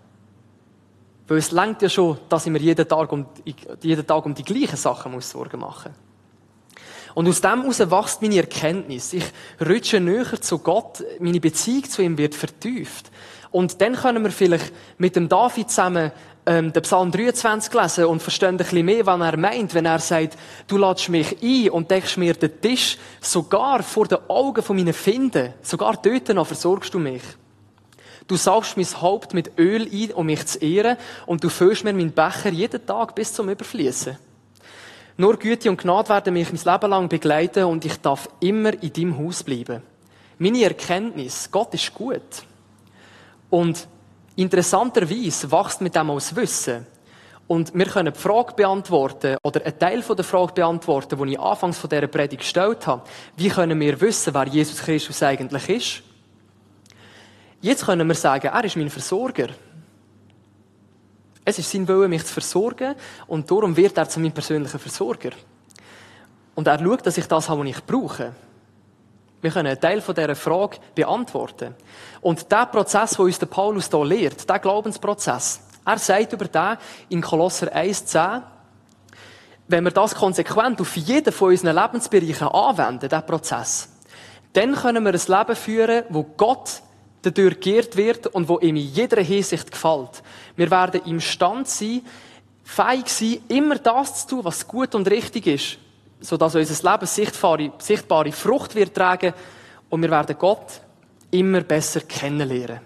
Weil 1.26 1.38
es 1.38 1.50
längt 1.50 1.82
ja 1.82 1.88
schon, 1.88 2.16
dass 2.28 2.46
ich 2.46 2.52
mir 2.52 2.60
jeden 2.60 2.86
Tag 2.86 3.10
um, 3.10 3.26
jeden 3.82 4.06
Tag 4.06 4.24
um 4.24 4.34
die 4.34 4.44
gleichen 4.44 4.76
Sachen 4.76 5.10
muss 5.10 5.28
Sorgen 5.28 5.58
machen 5.58 5.92
Und 7.12 7.26
aus 7.26 7.40
dem 7.40 7.62
heraus 7.62 7.80
wächst 7.80 8.22
meine 8.22 8.36
Erkenntnis. 8.36 9.14
Ich 9.14 9.24
rutsche 9.68 9.98
näher 9.98 10.40
zu 10.40 10.60
Gott, 10.60 11.02
meine 11.18 11.40
Beziehung 11.40 11.90
zu 11.90 12.02
ihm 12.02 12.16
wird 12.16 12.36
vertieft. 12.36 13.10
Und 13.50 13.80
dann 13.80 13.94
können 13.94 14.22
wir 14.22 14.30
vielleicht 14.30 14.72
mit 14.96 15.16
dem 15.16 15.28
David 15.28 15.70
zusammen 15.70 16.12
ähm, 16.46 16.72
den 16.72 16.82
Psalm 16.82 17.10
23 17.10 17.74
lesen 17.74 18.04
und 18.04 18.22
verstehen 18.22 18.50
ein 18.50 18.56
bisschen 18.56 18.86
mehr, 18.86 19.04
was 19.04 19.20
er 19.20 19.36
meint, 19.36 19.74
wenn 19.74 19.84
er 19.84 19.98
sagt, 19.98 20.38
du 20.68 20.78
ladst 20.78 21.08
mich 21.08 21.36
ein 21.42 21.70
und 21.70 21.90
deckst 21.90 22.16
mir 22.16 22.34
den 22.34 22.60
Tisch 22.60 22.96
sogar 23.20 23.82
vor 23.82 24.06
den 24.06 24.18
Augen 24.28 24.62
von 24.62 24.76
meinen 24.76 24.94
Finden. 24.94 25.52
Sogar 25.62 25.96
dort 25.96 26.28
noch 26.28 26.46
versorgst 26.46 26.94
du 26.94 27.00
mich. 27.00 27.22
Du 28.28 28.36
saugst 28.36 28.76
mein 28.76 28.86
Haupt 29.00 29.34
mit 29.34 29.58
Öl 29.58 29.88
ein, 29.92 30.12
um 30.12 30.26
mich 30.26 30.46
zu 30.46 30.58
ehren, 30.58 30.96
und 31.26 31.44
du 31.44 31.48
füllst 31.48 31.84
mir 31.84 31.92
meinen 31.92 32.12
Becher 32.12 32.50
jeden 32.50 32.84
Tag 32.84 33.14
bis 33.14 33.32
zum 33.32 33.48
Überfließen. 33.48 34.16
Nur 35.16 35.38
Güte 35.38 35.70
und 35.70 35.80
Gnade 35.80 36.08
werden 36.08 36.34
mich 36.34 36.52
mein 36.52 36.74
Leben 36.74 36.90
lang 36.90 37.08
begleiten 37.08 37.64
und 37.64 37.84
ich 37.84 37.96
darf 38.00 38.28
immer 38.40 38.72
in 38.82 38.92
deinem 38.92 39.18
Haus 39.18 39.42
bleiben. 39.42 39.82
Meine 40.38 40.64
Erkenntnis, 40.64 41.48
Gott 41.50 41.72
ist 41.72 41.94
gut. 41.94 42.20
Und 43.48 43.88
interessanterweise 44.36 45.50
wächst 45.50 45.80
mit 45.80 45.94
dem 45.94 46.10
aus 46.10 46.34
Wissen. 46.36 46.86
Und 47.48 47.72
wir 47.74 47.86
können 47.86 48.12
die 48.12 48.18
Frage 48.18 48.54
beantworten, 48.54 49.36
oder 49.42 49.64
einen 49.64 49.78
Teil 49.78 50.02
der 50.02 50.24
Frage 50.24 50.52
beantworten, 50.52 51.16
die 51.22 51.32
ich 51.32 51.40
anfangs 51.40 51.78
von 51.78 51.88
dieser 51.88 52.08
Predigt 52.08 52.42
gestellt 52.42 52.86
habe. 52.86 53.02
Wie 53.36 53.48
können 53.48 53.78
wir 53.78 54.00
wissen, 54.00 54.34
wer 54.34 54.46
Jesus 54.48 54.82
Christus 54.82 55.22
eigentlich 55.22 55.68
ist? 55.68 56.02
Jetzt 57.60 57.86
können 57.86 58.06
wir 58.06 58.14
sagen, 58.14 58.48
er 58.48 58.64
ist 58.64 58.76
mein 58.76 58.90
Versorger. 58.90 59.48
Es 61.44 61.58
ist 61.60 61.70
sein 61.70 61.86
Wille, 61.86 62.08
mich 62.08 62.24
zu 62.24 62.32
versorgen 62.34 62.96
und 63.28 63.48
darum 63.48 63.76
wird 63.76 63.96
er 63.96 64.08
zu 64.08 64.18
meinem 64.18 64.32
persönlichen 64.32 64.80
Versorger. 64.80 65.30
Und 66.56 66.66
er 66.66 66.78
schaut, 66.78 67.06
dass 67.06 67.18
ich 67.18 67.26
das 67.26 67.48
habe, 67.48 67.60
was 67.60 67.68
ich 67.68 67.84
brauche. 67.84 68.32
Wir 69.40 69.50
können 69.50 69.68
einen 69.68 69.80
Teil 69.80 70.00
dieser 70.00 70.34
Frage 70.34 70.78
beantworten. 70.94 71.74
Und 72.20 72.50
der 72.50 72.66
Prozess, 72.66 73.12
den 73.12 73.26
uns 73.26 73.38
Paulus 73.38 73.88
hier 73.90 74.04
lehrt, 74.04 74.48
der 74.48 74.58
Glaubensprozess, 74.58 75.60
er 75.84 75.98
sagt 75.98 76.32
über 76.32 76.46
den 76.46 76.78
in 77.10 77.20
Kolosser 77.20 77.74
1,10, 77.74 78.42
wenn 79.68 79.84
wir 79.84 79.90
das 79.90 80.14
konsequent 80.14 80.80
auf 80.80 80.96
jeden 80.96 81.32
von 81.32 81.50
unseren 81.50 81.76
Lebensbereichen 81.76 82.48
anwenden, 82.48 83.08
diesen 83.08 83.26
Prozess, 83.26 83.88
dann 84.52 84.74
können 84.74 85.04
wir 85.04 85.12
ein 85.12 85.20
Leben 85.38 85.56
führen, 85.56 86.04
wo 86.08 86.22
Gott 86.22 86.82
dadurch 87.22 87.60
geehrt 87.60 87.96
wird 87.96 88.28
und 88.28 88.48
wo 88.48 88.58
ihm 88.58 88.76
in 88.76 88.82
jeder 88.86 89.20
Hinsicht 89.20 89.70
gefällt. 89.70 90.22
Wir 90.54 90.70
werden 90.70 91.02
im 91.04 91.20
Stand 91.20 91.68
sein, 91.68 92.02
fähig 92.64 93.08
sein, 93.08 93.38
immer 93.48 93.76
das 93.76 94.26
zu 94.26 94.36
tun, 94.36 94.44
was 94.44 94.66
gut 94.66 94.94
und 94.94 95.10
richtig 95.10 95.46
ist, 95.46 95.78
sodass 96.20 96.54
unser 96.54 96.92
Leben 96.92 97.06
sichtbare, 97.06 97.72
sichtbare 97.78 98.32
Frucht 98.32 98.74
wird 98.74 98.94
tragen 98.94 99.32
und 99.90 100.02
wir 100.02 100.10
werden 100.10 100.36
Gott 100.38 100.80
immer 101.30 101.60
besser 101.60 102.00
kennenlernen. 102.00 102.80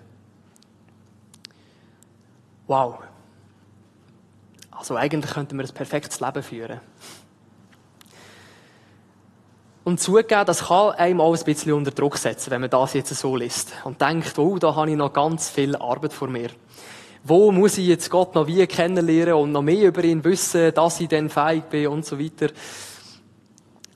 Wow. 2.67 2.99
Also 4.71 4.97
eigentlich 4.97 5.33
könnten 5.33 5.59
wir 5.59 5.65
ein 5.65 5.75
perfektes 5.75 6.21
Leben 6.21 6.43
führen. 6.43 6.81
Und 9.83 9.99
zugeben, 9.99 10.45
das 10.47 10.67
kann 10.67 10.93
einem 10.93 11.21
auch 11.21 11.37
ein 11.37 11.45
bisschen 11.45 11.73
unter 11.73 11.91
Druck 11.91 12.17
setzen, 12.17 12.51
wenn 12.51 12.61
man 12.61 12.71
das 12.71 12.95
jetzt 12.95 13.15
so 13.15 13.35
liest. 13.35 13.73
Und 13.85 14.01
denkt, 14.01 14.39
oh, 14.39 14.59
da 14.59 14.75
habe 14.75 14.91
ich 14.91 14.97
noch 14.97 15.13
ganz 15.13 15.49
viel 15.51 15.75
Arbeit 15.75 16.13
vor 16.13 16.29
mir. 16.29 16.51
Wo 17.25 17.51
muss 17.51 17.77
ich 17.77 17.87
jetzt 17.87 18.09
Gott 18.09 18.35
noch 18.35 18.47
wie 18.47 18.67
kennenlernen 18.67 19.35
und 19.35 19.53
noch 19.53 19.63
mehr 19.63 19.89
über 19.89 20.05
ihn 20.05 20.23
wissen, 20.23 20.73
dass 20.73 21.01
ich 21.01 21.09
dann 21.09 21.29
fähig 21.29 21.65
bin 21.65 21.89
und 21.89 22.07
so 22.07 22.19
weiter. 22.19 22.49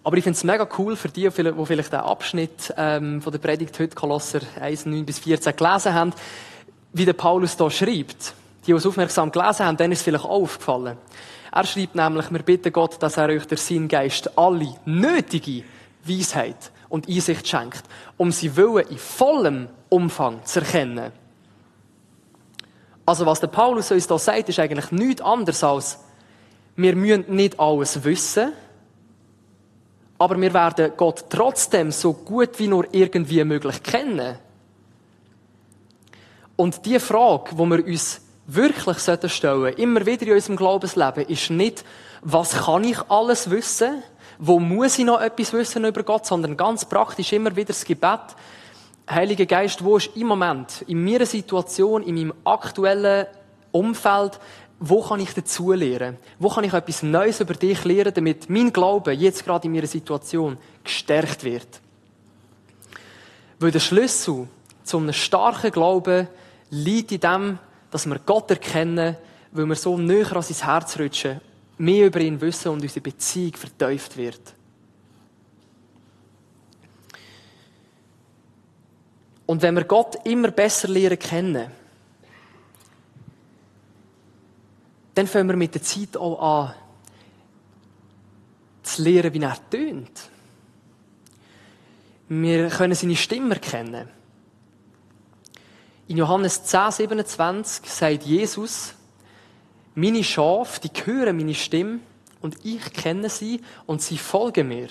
Aber 0.07 0.19
ich 0.19 0.23
finde 0.23 0.37
es 0.37 0.45
mega 0.45 0.69
cool 0.79 0.97
für 0.97 1.09
die, 1.09 1.23
die 1.23 1.31
vielleicht 1.31 1.93
den 1.93 2.01
Abschnitt 2.01 2.75
ähm, 2.77 3.23
von 3.23 3.33
der 3.33 3.39
Predigt 3.39 3.79
heute, 3.81 3.97
Kolosser 3.97 4.41
1, 4.61 4.85
9 4.85 5.07
bis 5.07 5.19
14, 5.21 5.57
gelesen 5.57 5.95
haben, 5.95 6.13
wie 6.93 7.07
der 7.07 7.15
Paulus 7.15 7.57
da 7.57 7.71
schreibt. 7.71 8.35
Die, 8.67 8.73
die 8.73 8.73
es 8.73 8.85
aufmerksam 8.85 9.33
gelesen 9.33 9.65
haben, 9.65 9.79
denen 9.79 9.93
ist 9.93 10.01
es 10.01 10.05
vielleicht 10.05 10.27
auch 10.27 10.43
aufgefallen. 10.43 10.99
Er 11.51 11.65
schreibt 11.65 11.95
nämlich, 11.95 12.31
wir 12.31 12.43
bitten 12.43 12.71
Gott, 12.71 13.03
dass 13.03 13.17
er 13.17 13.31
euch 13.31 13.47
der 13.47 13.57
Sinngeist 13.57 14.37
alle 14.37 14.75
nötige 14.85 15.65
Weisheit 16.05 16.71
und 16.91 17.09
Einsicht 17.09 17.49
schenkt, 17.49 17.85
um 18.19 18.31
sie 18.31 18.55
Willen 18.57 18.87
in 18.89 18.99
vollem 18.99 19.69
Umfang 19.89 20.45
zu 20.45 20.61
erkennen. 20.61 21.13
Also 23.07 23.25
was 23.25 23.41
der 23.41 23.47
Paulus 23.47 23.91
uns 23.91 24.07
da 24.07 24.19
sagt, 24.19 24.51
ist 24.51 24.59
eigentlich 24.59 24.91
nichts 24.91 25.23
anderes 25.23 25.65
als, 25.65 25.99
wir 26.77 26.95
müssen 26.95 27.25
nicht 27.29 27.59
alles 27.59 28.05
wissen, 28.05 28.53
aber 30.19 30.41
wir 30.41 30.55
werden 30.55 30.93
Gott 30.97 31.25
trotzdem 31.29 31.91
so 31.91 32.13
gut 32.13 32.59
wie 32.59 32.69
nur 32.69 32.87
irgendwie 32.93 33.45
möglich 33.45 33.83
kennen. 33.83 34.39
Und 36.57 36.87
die 36.87 37.01
Frage, 37.01 37.51
wo 37.55 37.67
wir 37.67 37.85
uns 37.85 38.21
wirklich 38.47 38.99
stellen 38.99 39.21
sollten, 39.31 39.81
immer 39.81 40.07
wieder 40.07 40.27
in 40.27 40.35
unserem 40.35 40.57
Glaubensleben, 40.57 41.27
ist 41.27 41.51
nicht, 41.51 41.85
was 42.23 42.65
kann 42.65 42.85
ich 42.85 42.99
alles 43.09 43.51
wissen, 43.51 44.03
wo 44.39 44.61
muss 44.61 44.99
ich 44.99 45.05
noch 45.05 45.21
etwas 45.21 45.53
wissen 45.53 45.85
über 45.85 46.03
Gott, 46.03 46.27
sondern 46.27 46.57
ganz 46.57 46.85
praktisch 46.85 47.33
immer 47.33 47.55
wieder 47.57 47.69
das 47.69 47.85
Gebet. 47.85 48.21
Heiliger 49.09 49.47
Geist, 49.47 49.85
wo 49.85 49.97
ist 49.97 50.17
im 50.17 50.27
Moment, 50.27 50.83
in 50.87 51.05
meiner 51.05 51.27
Situation, 51.27 52.03
in 52.03 52.15
meinem 52.15 52.35
aktuellen 52.45 53.27
Umfeld, 53.71 54.39
wo 54.81 55.03
kann 55.03 55.21
ich 55.21 55.33
dazu 55.33 55.73
lernen? 55.73 56.19
Wo 56.39 56.49
kann 56.49 56.65
ich 56.65 56.73
etwas 56.73 57.03
Neues 57.03 57.41
über 57.41 57.55
dich 57.55 57.85
lernen, 57.85 58.13
damit 58.15 58.51
mein 58.51 58.73
Glaube 58.73 59.13
jetzt 59.13 59.45
gerade 59.45 59.67
in 59.67 59.73
meiner 59.73 59.87
Situation 59.87 60.59
gestärkt 60.83 61.45
wird? 61.45 61.81
Weil 63.59 63.71
der 63.71 63.81
Schlüssel 63.81 64.49
zu 64.83 64.99
einem 64.99 65.13
starken 65.13 65.71
Glauben 65.71 66.29
liegt 66.71 67.13
in 67.13 67.21
dem, 67.21 67.59
dass 67.91 68.07
wir 68.07 68.19
Gott 68.19 68.51
erkennen, 68.51 69.17
weil 69.53 69.67
wir 69.67 69.77
so 69.77 69.97
näher 69.97 70.37
an 70.37 70.43
sein 70.43 70.67
Herz 70.67 70.99
rutschen 70.99 71.41
mehr 71.79 72.07
über 72.07 72.21
ihn 72.21 72.41
wissen 72.41 72.69
und 72.69 72.83
unsere 72.83 73.01
Beziehung 73.01 73.55
verteuft 73.55 74.17
wird. 74.17 74.41
Und 79.47 79.61
wenn 79.63 79.75
wir 79.75 79.85
Gott 79.85 80.17
immer 80.25 80.51
besser 80.51 80.89
lernen 80.89 81.19
kennen, 81.19 81.71
dann 85.15 85.27
fangen 85.27 85.49
wir 85.49 85.57
mit 85.57 85.75
der 85.75 85.83
Zeit 85.83 86.17
auch 86.17 86.41
an, 86.41 86.75
zu 88.83 89.03
lernen, 89.03 89.33
wie 89.33 89.41
er 89.41 89.71
tönt. 89.71 90.31
Wir 92.29 92.69
können 92.69 92.95
seine 92.95 93.17
Stimme 93.17 93.55
erkennen. 93.55 94.09
In 96.09 96.19
Johannes 96.19 96.65
10, 96.65 96.91
27 96.91 97.91
sagt 97.91 98.25
Jesus, 98.25 98.95
meine 99.95 100.25
Schafe, 100.25 100.81
die 100.81 100.91
hören 101.07 101.37
meine 101.37 101.55
Stimme 101.55 102.01
und 102.41 102.65
ich 102.65 102.93
kenne 102.93 103.31
sie 103.31 103.61
und 103.87 104.03
sie 104.03 104.19
folgen 104.19 104.69
mir. 104.69 104.89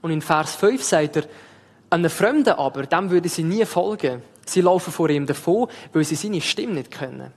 Und 0.00 0.12
in 0.12 0.22
Vers 0.22 0.54
5 0.54 0.82
sagt 0.82 1.16
er, 1.16 1.24
einem 1.90 2.08
Fremden 2.08 2.54
aber, 2.54 2.86
dem 2.86 3.10
würde 3.10 3.28
sie 3.28 3.42
nie 3.42 3.66
folgen. 3.66 4.22
Sie 4.46 4.60
laufen 4.60 4.92
vor 4.92 5.10
ihm 5.10 5.26
davon, 5.26 5.68
weil 5.92 6.04
sie 6.04 6.14
seine 6.14 6.40
Stimme 6.40 6.74
nicht 6.74 6.90
kennen. 6.90 7.32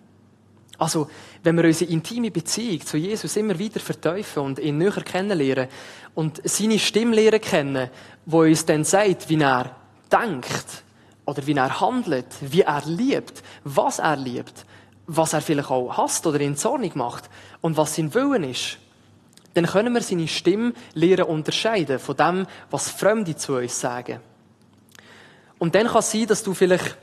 Also, 0.78 1.10
wenn 1.44 1.56
wir 1.56 1.66
unsere 1.66 1.92
intime 1.92 2.32
Beziehung 2.32 2.82
zu 2.82 2.98
Jesus 2.98 3.36
immer 3.36 3.58
wieder 3.58 3.80
verteufeln 3.80 4.46
und 4.46 4.60
ihn 4.60 4.78
näher 4.78 5.04
kennenlernen 5.04 5.68
und 6.16 6.42
seine 6.44 6.80
Stimme 6.80 7.16
lernen 7.16 7.42
kennen, 7.42 7.90
wo 8.26 8.42
uns 8.42 8.66
dann 8.66 8.84
sagt, 8.84 9.30
wie 9.30 9.40
er 9.40 9.76
denkt 10.12 10.84
oder 11.26 11.46
wie 11.46 11.54
er 11.54 11.80
handelt, 11.80 12.26
wie 12.42 12.62
er 12.62 12.82
liebt, 12.86 13.44
was 13.64 14.00
er 14.00 14.16
liebt, 14.16 14.66
was 15.06 15.34
er 15.34 15.42
vielleicht 15.42 15.70
auch 15.70 15.96
hasst 15.96 16.26
oder 16.26 16.40
in 16.40 16.58
Zornig 16.58 16.96
macht 16.96 17.30
und 17.62 17.78
was 17.78 17.96
sein 17.96 18.14
Willen 18.14 18.44
ist, 18.44 18.78
dann 19.54 19.68
können 19.68 19.94
wir 19.94 20.02
seine 20.02 20.28
Stimme 20.28 20.74
lernen 20.96 21.26
unterscheiden 21.26 22.00
von 22.00 22.18
dem, 22.18 22.48
was 22.72 22.90
Fremde 22.90 23.36
zu 23.36 23.56
uns 23.56 23.80
sagen. 23.80 24.20
Und 25.60 25.76
dann 25.76 25.88
kann 25.88 26.00
es 26.00 26.12
sein, 26.12 26.26
dass 26.26 26.44
du 26.44 26.54
vielleicht 26.54 26.98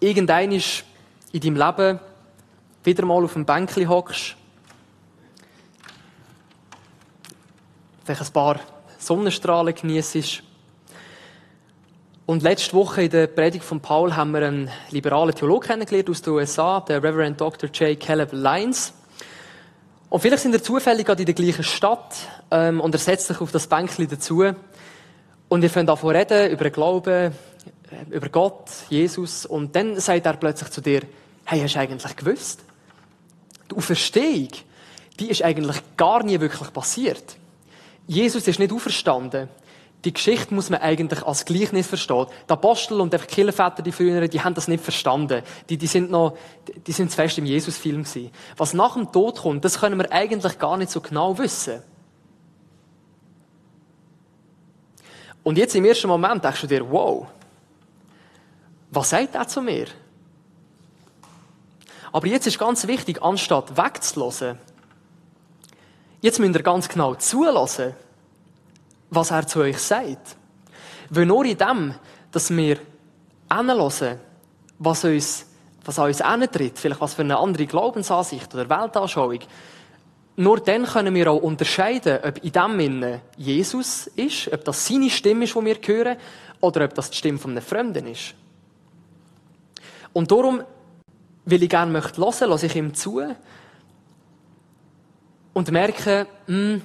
irgendein 0.00 0.50
in 0.52 1.40
deinem 1.40 1.56
Leben 1.56 2.00
wieder 2.88 3.04
mal 3.04 3.22
auf 3.22 3.34
dem 3.34 3.44
Bänkchen 3.44 3.86
hockst, 3.86 4.34
vielleicht 8.04 8.22
ein 8.22 8.32
paar 8.32 8.60
Sonnenstrahlen 8.96 9.74
genießt. 9.74 10.42
Und 12.24 12.42
letzte 12.42 12.72
Woche 12.72 13.02
in 13.02 13.10
der 13.10 13.26
Predigt 13.26 13.64
von 13.64 13.80
Paul 13.80 14.16
haben 14.16 14.30
wir 14.32 14.46
einen 14.46 14.70
liberalen 14.90 15.34
Theologen 15.34 15.68
kennengelernt 15.68 16.08
aus 16.08 16.22
den 16.22 16.32
USA, 16.32 16.80
den 16.80 17.02
Reverend 17.02 17.38
Dr. 17.38 17.68
J. 17.68 18.00
Caleb 18.00 18.32
Lyons. 18.32 18.94
Und 20.08 20.20
vielleicht 20.20 20.42
sind 20.42 20.52
wir 20.52 20.62
zufällig 20.62 21.06
gerade 21.06 21.22
in 21.22 21.26
der 21.26 21.34
gleichen 21.34 21.64
Stadt 21.64 22.14
ähm, 22.50 22.80
und 22.80 22.94
er 22.94 22.98
setzt 22.98 23.26
sich 23.26 23.40
auf 23.42 23.52
das 23.52 23.66
Bänkchen 23.66 24.08
dazu. 24.08 24.44
Und 25.50 25.60
wir 25.62 25.68
fangen 25.68 25.86
davon 25.86 26.16
reden, 26.16 26.50
über 26.50 26.64
den 26.64 26.72
Glauben, 26.72 27.10
äh, 27.10 27.30
über 28.10 28.30
Gott, 28.30 28.70
Jesus. 28.88 29.44
Und 29.44 29.76
dann 29.76 30.00
sagt 30.00 30.24
er 30.24 30.32
plötzlich 30.34 30.70
zu 30.70 30.80
dir, 30.80 31.02
hey, 31.44 31.60
hast 31.60 31.74
du 31.74 31.80
eigentlich 31.80 32.16
gewusst? 32.16 32.62
Die 33.70 33.76
Auferstehung, 33.76 34.48
die 35.18 35.30
ist 35.30 35.42
eigentlich 35.42 35.76
gar 35.96 36.22
nie 36.22 36.40
wirklich 36.40 36.72
passiert. 36.72 37.36
Jesus 38.06 38.48
ist 38.48 38.58
nicht 38.58 38.72
auferstanden. 38.72 39.48
Die 40.04 40.12
Geschichte 40.12 40.54
muss 40.54 40.70
man 40.70 40.80
eigentlich 40.80 41.24
als 41.24 41.44
Gleichnis 41.44 41.88
verstehen. 41.88 42.26
Die 42.48 42.52
Apostel 42.52 43.00
und 43.00 43.12
die 43.12 43.18
Kirchenväter, 43.18 43.82
die 43.82 43.90
früheren, 43.90 44.30
die 44.30 44.40
haben 44.40 44.54
das 44.54 44.68
nicht 44.68 44.82
verstanden. 44.82 45.42
Die, 45.68 45.76
die 45.76 45.88
sind 45.88 46.10
noch, 46.10 46.36
die 46.86 46.92
sind 46.92 47.10
zu 47.10 47.16
fest 47.16 47.36
im 47.38 47.46
Jesus-Film 47.46 48.04
gewesen. 48.04 48.30
Was 48.56 48.74
nach 48.74 48.94
dem 48.94 49.10
Tod 49.10 49.38
kommt, 49.38 49.64
das 49.64 49.80
können 49.80 49.98
wir 49.98 50.10
eigentlich 50.12 50.58
gar 50.58 50.76
nicht 50.76 50.92
so 50.92 51.00
genau 51.00 51.36
wissen. 51.36 51.82
Und 55.42 55.58
jetzt 55.58 55.74
im 55.74 55.84
ersten 55.84 56.08
Moment 56.08 56.44
denkst 56.44 56.60
du 56.60 56.66
dir, 56.68 56.88
wow, 56.90 57.26
was 58.90 59.10
sagt 59.10 59.34
er 59.34 59.48
zu 59.48 59.62
mir? 59.62 59.86
Aber 62.12 62.26
jetzt 62.26 62.46
ist 62.46 62.58
ganz 62.58 62.86
wichtig, 62.86 63.22
anstatt 63.22 63.76
wegzulassen, 63.76 64.58
jetzt 66.20 66.38
müsst 66.38 66.54
ihr 66.54 66.62
ganz 66.62 66.88
genau 66.88 67.14
zulassen, 67.14 67.94
was 69.10 69.30
er 69.30 69.46
zu 69.46 69.60
euch 69.60 69.78
sagt. 69.78 70.36
Weil 71.10 71.26
nur 71.26 71.44
in 71.44 71.56
dem, 71.56 71.94
dass 72.32 72.50
wir 72.50 72.78
hinhören, 73.50 74.20
was 74.78 75.04
uns, 75.04 75.46
was 75.84 75.98
an 75.98 76.06
uns 76.06 76.22
hintritt, 76.22 76.78
vielleicht 76.78 77.00
was 77.00 77.14
für 77.14 77.22
eine 77.22 77.38
andere 77.38 77.66
Glaubensansicht 77.66 78.54
oder 78.54 78.68
Weltanschauung, 78.68 79.40
nur 80.36 80.60
dann 80.60 80.84
können 80.84 81.14
wir 81.14 81.32
auch 81.32 81.42
unterscheiden, 81.42 82.20
ob 82.22 82.44
in 82.44 82.52
dem 82.52 82.78
Sinne 82.78 83.20
Jesus 83.36 84.06
ist, 84.14 84.52
ob 84.52 84.64
das 84.64 84.86
seine 84.86 85.10
Stimme 85.10 85.44
ist, 85.44 85.56
die 85.56 85.64
wir 85.64 85.76
hören, 85.84 86.16
oder 86.60 86.84
ob 86.84 86.94
das 86.94 87.10
die 87.10 87.16
Stimme 87.16 87.38
von 87.38 87.52
einem 87.52 87.62
Fremden 87.62 88.06
ist. 88.06 88.34
Und 90.12 90.30
darum 90.30 90.62
weil 91.50 91.62
ich 91.62 91.70
gerne 91.70 91.90
möchte 91.90 92.20
hören, 92.20 92.50
lasse 92.50 92.66
ich 92.66 92.76
ihm 92.76 92.92
zu 92.92 93.22
und 95.54 95.70
merke, 95.70 96.26
mh, 96.46 96.54
hm, 96.54 96.82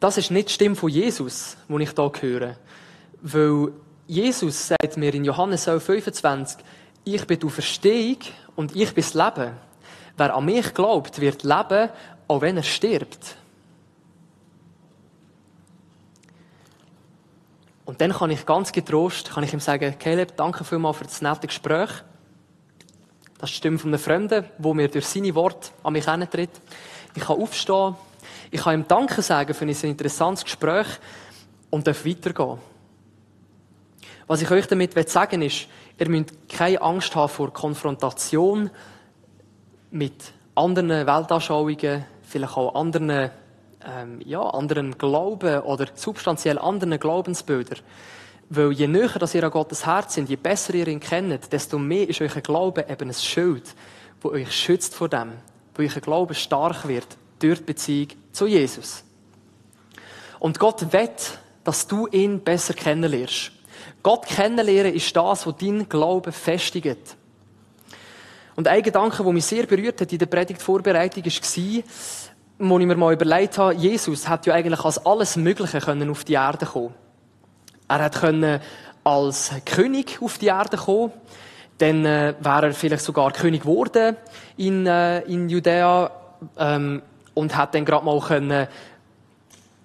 das 0.00 0.18
ist 0.18 0.30
nicht 0.30 0.48
die 0.48 0.54
Stimme 0.54 0.74
von 0.74 0.88
Jesus, 0.88 1.56
die 1.68 1.82
ich 1.82 1.90
hier 1.90 2.12
höre. 2.20 2.56
Weil 3.22 3.72
Jesus 4.08 4.66
sagt 4.66 4.96
mir 4.96 5.14
in 5.14 5.24
Johannes 5.24 5.66
11, 5.66 5.84
25, 5.84 6.64
ich 7.04 7.24
bin 7.26 7.38
die 7.38 7.50
Verstehung 7.50 8.18
und 8.56 8.74
ich 8.74 8.92
bin 8.92 9.04
das 9.04 9.14
Leben. 9.14 9.52
Wer 10.16 10.34
an 10.34 10.44
mich 10.44 10.74
glaubt, 10.74 11.20
wird 11.20 11.44
leben, 11.44 11.90
auch 12.26 12.40
wenn 12.40 12.56
er 12.56 12.62
stirbt. 12.64 13.36
Und 17.84 18.00
dann 18.00 18.12
kann 18.12 18.30
ich 18.30 18.44
ganz 18.44 18.72
getrost, 18.72 19.30
kann 19.30 19.44
ich 19.44 19.52
ihm 19.52 19.60
sagen, 19.60 19.96
Caleb, 19.98 20.36
danke 20.36 20.64
vielmals 20.64 20.96
für 20.96 21.04
das 21.04 21.22
nette 21.22 21.46
Gespräch. 21.46 21.90
Das 23.40 23.48
ist 23.48 23.54
die 23.54 23.56
Stimme 23.56 23.78
von 23.78 23.88
einem 23.88 23.98
Fremden, 23.98 24.44
wo 24.58 24.74
mir 24.74 24.88
durch 24.88 25.06
seine 25.06 25.34
Worte 25.34 25.70
an 25.82 25.94
mich 25.94 26.06
herantritt. 26.06 26.50
Ich 27.14 27.22
kann 27.22 27.40
aufstehen. 27.40 27.94
Ich 28.50 28.60
kann 28.60 28.74
ihm 28.74 28.86
Danke 28.86 29.22
sagen 29.22 29.54
für 29.54 29.64
ein 29.64 29.70
interessantes 29.70 30.44
Gespräch 30.44 30.86
und 31.70 31.86
darf 31.86 32.04
weitergehen. 32.04 32.58
Was 34.26 34.42
ich 34.42 34.50
euch 34.50 34.66
damit 34.66 35.08
sagen 35.08 35.40
will, 35.40 35.46
ist, 35.46 35.68
ihr 35.98 36.08
müsst 36.10 36.50
keine 36.50 36.82
Angst 36.82 37.16
haben 37.16 37.30
vor 37.30 37.50
Konfrontation 37.50 38.68
mit 39.90 40.32
anderen 40.54 40.90
Weltanschauungen, 40.90 42.04
vielleicht 42.22 42.56
auch 42.58 42.74
anderen, 42.74 43.30
ähm, 43.86 44.20
ja, 44.22 44.42
anderen 44.42 44.98
Glauben 44.98 45.60
oder 45.60 45.86
substanziell 45.94 46.58
anderen 46.58 47.00
Glaubensbildern. 47.00 47.78
Weil 48.52 48.72
je 48.72 48.88
näher 48.88 49.16
dass 49.20 49.34
ihr 49.36 49.44
an 49.44 49.50
Gottes 49.52 49.86
Herz 49.86 50.14
sind, 50.14 50.28
je 50.28 50.34
besser 50.34 50.74
ihr 50.74 50.88
ihn 50.88 50.98
kennt, 50.98 51.52
desto 51.52 51.78
mehr 51.78 52.08
ist 52.08 52.20
euer 52.20 52.40
Glaube 52.40 52.84
eben 52.88 53.08
ein 53.08 53.14
Schild, 53.14 53.62
wo 54.20 54.30
euch 54.30 54.52
schützt 54.52 54.92
vor 54.92 55.08
dem, 55.08 55.34
wo 55.76 55.82
euer 55.82 56.00
Glaube 56.00 56.34
stark 56.34 56.88
wird 56.88 57.06
durch 57.38 57.60
die 57.60 57.64
Beziehung 57.64 58.08
zu 58.32 58.48
Jesus. 58.48 59.04
Und 60.40 60.58
Gott 60.58 60.92
will, 60.92 61.10
dass 61.62 61.86
du 61.86 62.08
ihn 62.08 62.40
besser 62.40 62.74
kennenlernst. 62.74 63.52
Gott 64.02 64.26
kennenlernen 64.26 64.94
ist 64.94 65.14
das, 65.14 65.46
was 65.46 65.56
dein 65.56 65.88
Glaube 65.88 66.32
festigt. 66.32 67.16
Und 68.56 68.66
ein 68.66 68.82
Gedanke, 68.82 69.22
der 69.22 69.32
mich 69.32 69.44
sehr 69.46 69.66
berührt 69.66 70.00
hat 70.00 70.12
in 70.12 70.18
der 70.18 70.26
Predigtvorbereitung, 70.26 71.24
war, 71.24 71.82
wo 72.58 72.78
ich 72.80 72.86
mir 72.86 72.96
mal 72.96 73.12
überlegt 73.12 73.58
habe, 73.58 73.74
Jesus 73.74 74.28
hat 74.28 74.44
ja 74.46 74.54
eigentlich 74.54 74.84
als 74.84 75.06
alles 75.06 75.36
Mögliche 75.36 75.78
können 75.78 76.10
auf 76.10 76.24
die 76.24 76.32
Erde 76.32 76.66
kommen 76.66 76.94
er 77.90 78.04
hat 78.04 78.20
können 78.20 78.60
als 79.02 79.50
König 79.64 80.18
auf 80.22 80.38
die 80.38 80.46
Erde 80.46 80.76
kommen. 80.76 81.12
Dann 81.78 82.04
äh, 82.04 82.34
wäre 82.40 82.66
er 82.66 82.72
vielleicht 82.72 83.04
sogar 83.04 83.32
König 83.32 83.62
geworden 83.62 84.16
in, 84.56 84.86
äh, 84.86 85.20
in 85.22 85.48
Judäa 85.48 86.10
ähm, 86.58 87.02
und 87.34 87.56
hat 87.56 87.74
dann 87.74 87.84
gerade 87.84 88.04
mal 88.04 88.20
können 88.20 88.68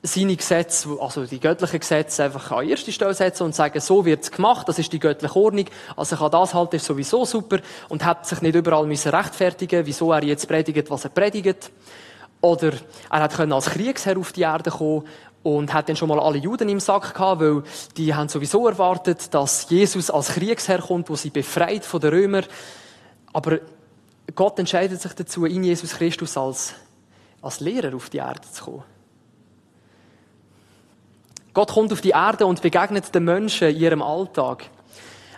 seine 0.04 0.36
Gesetze, 0.36 0.89
also 1.00 1.26
die 1.26 1.39
göttlichen 1.39 1.80
Gesetze, 1.80 2.26
einfach 2.26 2.52
an 2.52 2.68
erste 2.68 2.91
Stelle 2.91 3.15
setzen 3.15 3.44
und 3.44 3.56
sagen, 3.56 3.80
so 3.80 4.06
wird's 4.06 4.30
gemacht, 4.30 4.70
das 4.70 4.78
ist 4.78 4.94
die 4.94 5.00
göttliche 5.00 5.36
Ordnung, 5.36 5.65
also 5.96 6.15
ich 6.15 6.22
kann 6.22 6.30
das 6.30 6.54
halten, 6.54 6.76
ist 6.76 6.86
sowieso 6.86 7.26
super 7.26 7.58
und 7.89 8.06
hat 8.06 8.28
sich 8.28 8.41
nicht 8.41 8.54
überall 8.54 8.86
müssen 8.86 9.10
rechtfertigen, 9.10 9.84
wieso 9.86 10.12
er 10.12 10.24
jetzt 10.24 10.48
predigt, 10.48 10.91
was 10.91 11.06
er 11.06 11.10
predigt. 11.10 11.72
Oder 12.45 12.73
er 13.10 13.23
hat 13.23 13.39
als 13.39 13.65
Kriegsherr 13.65 14.19
auf 14.19 14.31
die 14.31 14.43
Erde 14.43 14.69
kommen 14.69 15.03
und 15.41 15.73
hat 15.73 15.89
dann 15.89 15.95
schon 15.95 16.10
mal 16.10 16.19
alle 16.19 16.38
Juden 16.38 16.69
im 16.69 16.79
Sack 16.79 17.15
gehabt, 17.15 17.41
weil 17.41 17.63
die 17.97 18.13
haben 18.13 18.29
sowieso 18.29 18.67
erwartet, 18.67 19.34
dass 19.34 19.67
Jesus 19.67 20.12
als 20.12 20.27
Kriegsherr 20.27 20.77
kommt, 20.77 21.10
wo 21.10 21.15
sie 21.15 21.31
befreit 21.31 21.84
von 21.84 21.99
den 21.99 22.12
Römern. 22.12 22.45
Aber 23.34 23.58
Gott 24.36 24.60
entscheidet 24.60 25.01
sich 25.01 25.13
dazu, 25.13 25.45
in 25.45 25.63
Jesus 25.63 25.95
Christus 25.95 26.38
als, 26.38 26.75
als 27.41 27.62
Lehrer 27.62 27.95
auf 27.95 28.12
die 28.12 28.17
Erde 28.17 28.41
zu 28.51 28.63
kommen. 28.63 28.84
Gott 31.55 31.71
kommt 31.71 31.93
auf 31.93 32.01
die 32.01 32.12
Erde 32.12 32.45
und 32.45 32.62
begegnet 32.62 33.15
den 33.15 33.23
Menschen 33.23 33.69
in 33.69 33.77
ihrem 33.77 34.03
Alltag. 34.03 34.65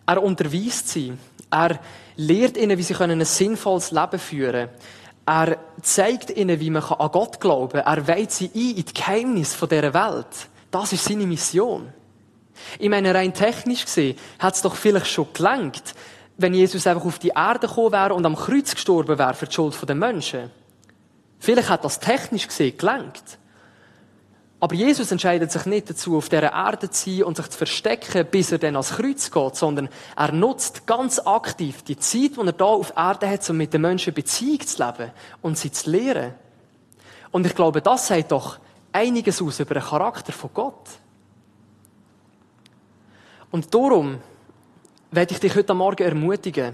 Er 0.06 0.22
unterweist 0.22 0.89
sie. 0.89 1.13
Er 1.50 1.80
lehrt 2.17 2.58
ihnen, 2.58 2.78
wie 2.78 2.84
sie 2.84 2.96
ein 2.96 3.24
sinnvolles 3.24 3.91
Leben 3.91 4.20
führen 4.20 4.67
können. 4.67 4.98
Er 5.28 5.58
zeigt 5.82 6.30
ihnen, 6.30 6.58
wie 6.62 6.70
man 6.70 6.84
an 6.84 7.12
Gott 7.12 7.42
glauben 7.42 7.82
kann. 7.84 7.98
Er 7.98 8.08
weiht 8.08 8.32
sie 8.32 8.50
ein 8.56 8.78
in 8.78 8.86
die 8.86 8.94
Geheimnis 8.94 9.58
dieser 9.60 9.94
Welt. 9.94 10.48
Das 10.72 10.94
ist 10.94 11.04
seine 11.04 11.28
Mission. 11.28 11.92
Ich 12.80 12.90
meine, 12.90 13.13
rein 13.13 13.34
technisch 13.34 13.84
gesehen 13.84 14.18
hat 14.40 14.56
es 14.56 14.62
doch 14.62 14.76
vielleicht 14.76 15.08
schon 15.08 15.28
gelangt, 15.34 15.94
wenn 16.38 16.54
Jesus 16.54 16.88
einfach 16.88 17.06
auf 17.06 17.20
die 17.20 17.34
Erde 17.36 17.68
gekommen 17.68 17.92
wäre 17.92 18.13
und 18.13 18.26
am 18.26 18.38
Kreuz 18.38 18.74
gestorben 18.74 19.20
wäre 19.20 19.34
für 19.34 19.48
die 19.48 19.54
Schuld 19.54 19.78
der 19.88 19.96
Menschen. 19.96 20.50
Vielleicht 21.40 21.70
hat 21.70 21.84
das 21.84 22.00
technisch 22.00 22.48
gesehen 22.48 22.78
gelangt. 22.78 23.38
Aber 24.60 24.74
Jesus 24.74 25.12
entscheidet 25.12 25.52
sich 25.52 25.65
nicht 25.67 25.89
dazu, 25.89 26.17
auf 26.17 26.30
dieser 26.30 26.52
Erde 26.52 26.89
zu 26.89 27.12
sein 27.12 27.24
und 27.24 27.38
sich 27.38 27.48
zu 27.50 27.58
verstecken, 27.60 28.26
bis 28.32 28.52
er 28.52 28.58
dann 28.58 28.76
ans 28.76 28.96
Kreuz 28.96 29.30
geht, 29.30 29.56
sondern 29.56 29.89
er 30.15 30.32
nutzt 30.32 30.88
ganz 30.88 31.20
aktiv 31.20 31.84
die 31.84 31.98
Zeit, 31.98 32.38
die 32.38 32.46
er 32.46 32.54
da 32.54 32.65
auf 32.65 32.93
Erde 32.96 33.30
hat, 33.30 33.48
um 33.50 33.58
mit 33.58 33.74
den 33.74 33.82
Menschen 33.82 34.15
Beziehung 34.15 34.62
zu 34.62 34.84
leben 34.84 35.12
und 35.43 35.58
sie 35.60 35.72
zu 35.72 35.91
lehren. 35.91 36.34
Und 37.32 37.46
ich 37.46 37.54
glaube, 37.54 37.82
das 37.82 38.08
sagt 38.08 38.32
doch 38.32 38.58
einiges 38.91 39.41
aus 39.43 39.60
über 39.60 39.76
den 39.76 39.84
Charakter 39.84 40.34
von 40.34 40.50
Gott. 40.54 40.89
Und 43.52 43.74
darum 43.74 44.17
werde 45.12 45.34
ich 45.34 45.39
dich 45.39 45.56
heute 45.56 45.76
Morgen 45.76 46.04
ermutigen, 46.04 46.74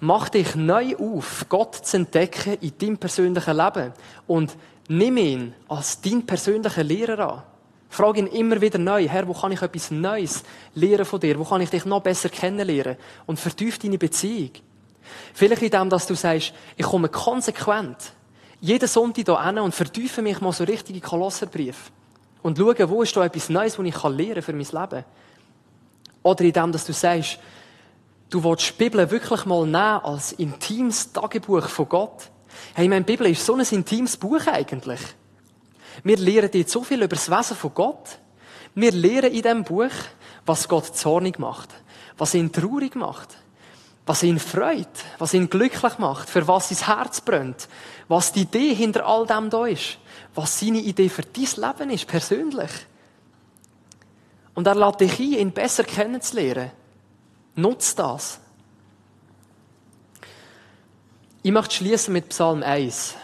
mach 0.00 0.28
dich 0.28 0.56
neu 0.56 0.96
auf, 0.96 1.46
Gott 1.48 1.74
zu 1.76 1.98
entdecken 1.98 2.58
in 2.60 2.76
deinem 2.76 2.98
persönlichen 2.98 3.56
Leben 3.56 3.92
und 4.26 4.56
nimm 4.90 5.16
ihn 5.18 5.54
als 5.68 6.00
dein 6.00 6.26
persönlicher 6.26 6.82
Lehrer 6.82 7.32
an. 7.32 7.42
Frag 7.88 8.16
ihn 8.16 8.26
immer 8.26 8.60
wieder 8.60 8.78
neu, 8.78 9.06
Herr, 9.08 9.26
wo 9.26 9.32
kann 9.32 9.52
ich 9.52 9.62
etwas 9.62 9.90
Neues 9.90 10.42
lernen 10.74 11.04
von 11.04 11.20
dir? 11.20 11.38
Wo 11.38 11.44
kann 11.44 11.60
ich 11.60 11.70
dich 11.70 11.84
noch 11.84 12.02
besser 12.02 12.28
kennenlernen? 12.28 12.96
Und 13.26 13.38
vertief 13.38 13.78
deine 13.78 13.98
Beziehung. 13.98 14.50
Vielleicht 15.32 15.62
in 15.62 15.70
dem, 15.70 15.90
dass 15.90 16.06
du 16.06 16.14
sagst, 16.14 16.52
ich 16.76 16.86
komme 16.86 17.08
konsequent 17.08 18.12
jeden 18.60 18.88
Sonntag 18.88 19.24
hier 19.24 19.44
hin 19.44 19.58
und 19.58 19.74
vertiefe 19.74 20.22
mich 20.22 20.40
mal 20.40 20.52
so 20.52 20.64
richtig 20.64 20.96
in 20.96 21.02
Kolosserbrief. 21.02 21.90
Und 22.42 22.58
schaue, 22.58 22.90
wo 22.90 23.02
ist 23.02 23.16
da 23.16 23.24
etwas 23.24 23.48
Neues, 23.48 23.78
was 23.78 23.86
ich 23.86 24.02
lernen 24.02 24.42
für 24.42 24.52
mein 24.52 24.66
Leben. 24.66 25.04
Oder 26.22 26.44
in 26.44 26.52
dem, 26.52 26.72
dass 26.72 26.84
du 26.84 26.92
sagst, 26.92 27.38
du 28.28 28.42
willst 28.42 28.70
die 28.70 28.84
Bibel 28.84 29.10
wirklich 29.10 29.46
mal 29.46 29.64
nehmen 29.64 29.76
als 29.76 30.32
intimes 30.32 31.12
Tagebuch 31.12 31.68
von 31.68 31.88
Gott. 31.88 32.30
Hey, 32.74 32.88
meine 32.88 33.04
Bibel 33.04 33.26
ist 33.26 33.44
so 33.44 33.54
ein 33.54 33.60
intimes 33.60 34.16
Buch 34.16 34.46
eigentlich. 34.46 35.00
Wir 36.04 36.16
lernen 36.16 36.50
dort 36.52 36.70
so 36.70 36.82
viel 36.82 37.02
über 37.02 37.16
das 37.16 37.30
Wesen 37.30 37.56
von 37.56 37.74
Gott. 37.74 38.18
Wir 38.74 38.92
lernen 38.92 39.32
in 39.32 39.42
diesem 39.42 39.64
Buch, 39.64 39.90
was 40.46 40.68
Gott 40.68 40.96
zornig 40.96 41.38
macht, 41.38 41.68
was 42.16 42.34
ihn 42.34 42.52
traurig 42.52 42.94
macht, 42.94 43.36
was 44.06 44.22
ihn 44.22 44.38
freut, 44.38 44.88
was 45.18 45.34
ihn 45.34 45.50
glücklich 45.50 45.98
macht, 45.98 46.30
für 46.30 46.46
was 46.48 46.68
sein 46.68 46.86
Herz 46.86 47.20
brennt, 47.20 47.68
was 48.08 48.32
die 48.32 48.42
Idee 48.42 48.74
hinter 48.74 49.06
all 49.06 49.26
dem 49.26 49.50
da 49.50 49.66
ist, 49.66 49.98
was 50.34 50.58
seine 50.58 50.78
Idee 50.78 51.08
für 51.08 51.22
dein 51.22 51.44
Leben 51.56 51.90
ist, 51.90 52.06
persönlich. 52.06 52.70
Und 54.54 54.66
er 54.66 54.74
lädt 54.74 55.00
dich 55.00 55.18
ein, 55.18 55.32
ihn 55.32 55.52
besser 55.52 55.84
kennenzulernen. 55.84 56.70
Nutzt 57.54 57.98
das. 57.98 58.40
Ich 61.42 61.52
möchte 61.52 61.76
schließen 61.76 62.12
mit 62.12 62.28
Psalm 62.28 62.62
1. 62.62 63.14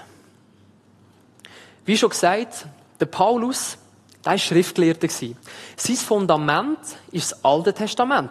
Wie 1.84 1.98
schon 1.98 2.08
gesagt, 2.08 2.66
der 2.98 3.04
Paulus, 3.04 3.76
der 4.24 4.32
war 4.32 4.38
Schriftgelehrter. 4.38 5.08
Sein 5.08 5.96
Fundament 5.96 6.78
war 6.78 6.78
das 7.12 7.44
Alte 7.44 7.74
Testament. 7.74 8.30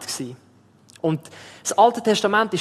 Und 1.02 1.21
das 1.62 1.78
Alte 1.78 2.02
Testament 2.02 2.54
war 2.54 2.60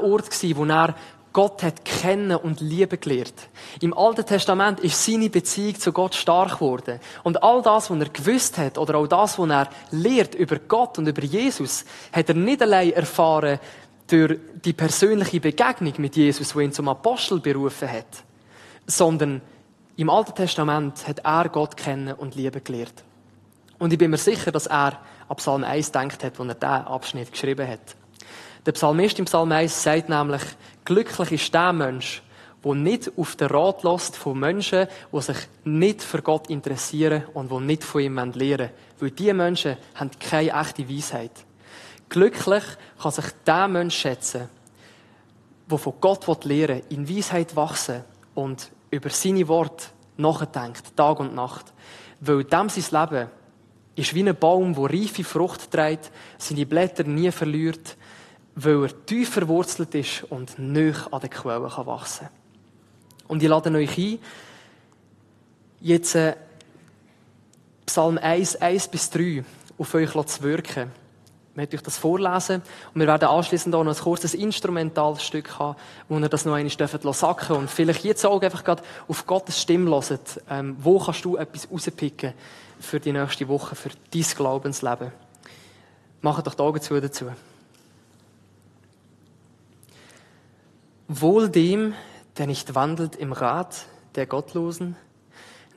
der 0.00 0.02
Ort, 0.02 0.42
wo 0.56 0.64
er 0.64 0.94
Gott 1.34 1.62
hat 1.62 1.84
kennen 1.84 2.36
und 2.36 2.60
lieben 2.60 2.98
gelernt. 2.98 3.34
Im 3.80 3.96
Alten 3.96 4.24
Testament 4.24 4.80
ist 4.80 5.04
seine 5.04 5.28
Beziehung 5.28 5.78
zu 5.78 5.92
Gott 5.92 6.14
stark 6.14 6.54
geworden. 6.54 7.00
Und 7.22 7.42
all 7.42 7.60
das, 7.60 7.90
was 7.90 7.98
er 7.98 8.08
gewusst 8.08 8.56
hat, 8.56 8.78
oder 8.78 8.96
auch 8.96 9.06
das, 9.06 9.38
was 9.38 9.50
er 9.50 9.68
lehrt 9.90 10.34
über 10.34 10.56
Gott 10.56 10.96
und 10.96 11.06
über 11.06 11.22
Jesus, 11.22 11.84
hat 12.12 12.30
er 12.30 12.34
nicht 12.34 12.62
allein 12.62 12.92
erfahren 12.92 13.60
durch 14.06 14.38
die 14.64 14.72
persönliche 14.72 15.40
Begegnung 15.40 15.94
mit 15.98 16.16
Jesus, 16.16 16.54
wo 16.54 16.60
ihn 16.60 16.72
zum 16.72 16.88
Apostel 16.88 17.40
berufen 17.40 17.90
hat, 17.90 18.24
sondern 18.86 19.40
im 19.96 20.10
Alten 20.10 20.34
Testament 20.34 21.06
hat 21.06 21.20
er 21.20 21.48
Gott 21.48 21.76
kennen 21.76 22.14
und 22.14 22.34
lieben 22.34 22.62
gelernt. 22.64 23.04
Und 23.78 23.92
ich 23.92 23.98
bin 23.98 24.10
mir 24.10 24.16
sicher, 24.16 24.52
dass 24.52 24.66
er 24.66 25.00
ab 25.28 25.38
Psalm 25.38 25.64
1 25.64 25.92
denkt 25.92 26.24
hat, 26.24 26.38
als 26.38 26.48
er 26.48 26.54
diesen 26.54 26.86
Abschnitt 26.86 27.32
geschrieben 27.32 27.68
hat. 27.68 27.96
Der 28.64 28.72
Psalmist 28.72 29.18
im 29.18 29.24
Psalm 29.24 29.50
1 29.50 29.82
sagt 29.82 30.08
nämlich, 30.08 30.42
glücklich 30.84 31.32
ist 31.32 31.52
der 31.52 31.72
Mensch, 31.72 32.22
der 32.64 32.74
nicht 32.74 33.10
auf 33.16 33.34
den 33.34 33.48
Rat 33.48 33.82
lässt 33.82 34.16
von 34.16 34.38
Menschen, 34.38 34.86
die 35.12 35.20
sich 35.20 35.36
nicht 35.64 36.00
für 36.02 36.22
Gott 36.22 36.48
interessieren 36.48 37.24
und 37.34 37.50
die 37.50 37.58
nicht 37.58 37.82
von 37.82 38.02
ihm 38.02 38.14
lernen 38.14 38.34
wollen. 38.40 38.70
Weil 39.00 39.10
diese 39.10 39.34
Menschen 39.34 39.76
haben 39.96 40.10
keine 40.20 40.52
echte 40.60 40.88
Weisheit. 40.88 41.32
Glücklich 42.12 42.64
kann 43.00 43.10
sich 43.10 43.24
der 43.46 43.68
Mensch 43.68 43.96
schätzen, 43.96 44.50
der 45.70 45.78
von 45.78 45.94
Gott 45.98 46.44
lernen 46.44 46.82
will, 46.90 46.98
in 46.98 47.08
Weisheit 47.08 47.56
wachsen 47.56 48.04
und 48.34 48.70
über 48.90 49.08
seine 49.08 49.48
Worte 49.48 49.86
nachdenkt, 50.18 50.94
Tag 50.94 51.20
und 51.20 51.34
Nacht. 51.34 51.72
Weil 52.20 52.44
dem 52.44 52.68
sein 52.68 53.08
Leben 53.10 53.30
ist 53.94 54.14
wie 54.14 54.28
ein 54.28 54.36
Baum, 54.36 54.74
der 54.74 54.90
reife 54.90 55.24
Frucht 55.24 55.70
trägt, 55.70 56.12
seine 56.36 56.66
Blätter 56.66 57.04
nie 57.04 57.30
verliert, 57.30 57.96
weil 58.56 58.82
er 58.84 59.06
tief 59.06 59.30
verwurzelt 59.30 59.94
ist 59.94 60.24
und 60.24 60.58
nicht 60.58 61.10
an 61.10 61.20
den 61.22 61.30
Quellen 61.30 61.62
wachsen 61.62 62.26
kann. 62.26 63.28
Und 63.28 63.42
ich 63.42 63.48
lade 63.48 63.70
euch 63.70 63.96
ein, 63.96 64.18
jetzt 65.80 66.14
äh, 66.14 66.36
Psalm 67.86 68.18
1, 68.18 68.56
1 68.56 68.88
bis 68.88 69.08
3 69.08 69.42
auf 69.78 69.94
euch 69.94 70.12
zu 70.26 70.42
wirken. 70.42 70.92
Möchte 71.54 71.76
euch 71.76 71.82
das 71.82 71.98
vorlesen 71.98 72.62
und 72.94 73.00
wir 73.00 73.06
werden 73.06 73.28
anschließend 73.28 73.74
auch 73.74 73.84
noch 73.84 73.94
ein 73.94 74.02
kurzes 74.02 74.32
Instrumentalstück 74.32 75.58
haben, 75.58 75.76
wo 76.08 76.18
ihr 76.18 76.28
das 76.30 76.46
noch 76.46 76.54
einmal 76.54 76.70
sacken 76.70 77.12
sacken 77.12 77.56
und 77.56 77.70
vielleicht 77.70 78.04
jetzt 78.04 78.24
auch 78.24 78.40
einfach 78.40 78.64
gerade 78.64 78.82
auf 79.06 79.26
Gottes 79.26 79.60
Stimme 79.60 79.90
hören. 79.90 80.18
Ähm, 80.48 80.76
wo 80.80 80.98
kannst 80.98 81.26
du 81.26 81.36
etwas 81.36 81.70
rauspicken 81.70 82.32
für 82.80 83.00
die 83.00 83.12
nächste 83.12 83.48
Woche, 83.48 83.74
für 83.74 83.90
dein 84.14 84.22
Glaubensleben? 84.22 85.12
Macht 86.22 86.46
doch 86.46 86.54
die 86.54 86.62
Augen 86.62 86.80
zu 86.80 86.98
dazu. 86.98 87.26
Wohl 91.08 91.50
dem, 91.50 91.92
der 92.38 92.46
nicht 92.46 92.74
wandelt 92.74 93.16
im 93.16 93.32
Rat 93.32 93.84
der 94.14 94.24
Gottlosen, 94.24 94.96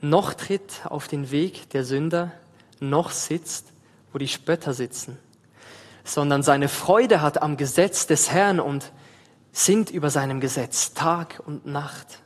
noch 0.00 0.32
tritt 0.32 0.82
auf 0.84 1.08
den 1.08 1.30
Weg 1.30 1.68
der 1.70 1.84
Sünder, 1.84 2.32
noch 2.80 3.10
sitzt, 3.10 3.66
wo 4.12 4.18
die 4.18 4.28
Spötter 4.28 4.72
sitzen, 4.72 5.18
sondern 6.06 6.42
seine 6.42 6.68
Freude 6.68 7.20
hat 7.20 7.42
am 7.42 7.56
Gesetz 7.56 8.06
des 8.06 8.30
Herrn 8.30 8.60
und 8.60 8.92
sinnt 9.52 9.90
über 9.90 10.08
seinem 10.08 10.40
Gesetz 10.40 10.94
Tag 10.94 11.42
und 11.44 11.66
Nacht. 11.66 12.20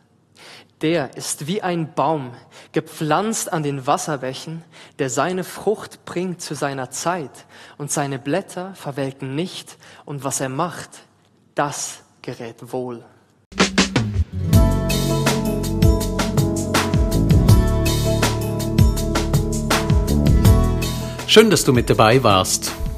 Der 0.82 1.16
ist 1.16 1.46
wie 1.46 1.62
ein 1.62 1.92
Baum, 1.94 2.32
gepflanzt 2.72 3.52
an 3.52 3.62
den 3.62 3.86
Wasserbächen, 3.86 4.64
der 4.98 5.10
seine 5.10 5.44
Frucht 5.44 6.04
bringt 6.04 6.40
zu 6.40 6.54
seiner 6.54 6.90
Zeit 6.90 7.46
und 7.78 7.90
seine 7.90 8.18
Blätter 8.18 8.74
verwelken 8.74 9.34
nicht 9.34 9.76
und 10.04 10.24
was 10.24 10.40
er 10.40 10.48
macht, 10.48 10.90
das 11.54 12.02
gerät 12.22 12.72
wohl. 12.72 13.04
Schön, 21.26 21.48
dass 21.50 21.64
du 21.64 21.72
mit 21.72 21.88
dabei 21.88 22.22
warst. 22.22 22.79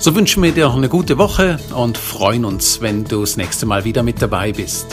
So 0.00 0.14
wünschen 0.14 0.44
wir 0.44 0.52
dir 0.52 0.70
eine 0.70 0.88
gute 0.88 1.18
Woche 1.18 1.58
und 1.74 1.98
freuen 1.98 2.44
uns, 2.44 2.80
wenn 2.80 3.04
du 3.04 3.20
das 3.20 3.36
nächste 3.36 3.66
Mal 3.66 3.84
wieder 3.84 4.04
mit 4.04 4.22
dabei 4.22 4.52
bist. 4.52 4.86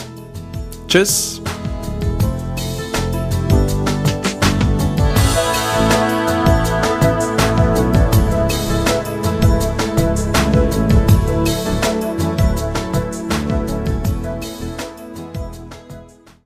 Tschüss! 0.87 1.41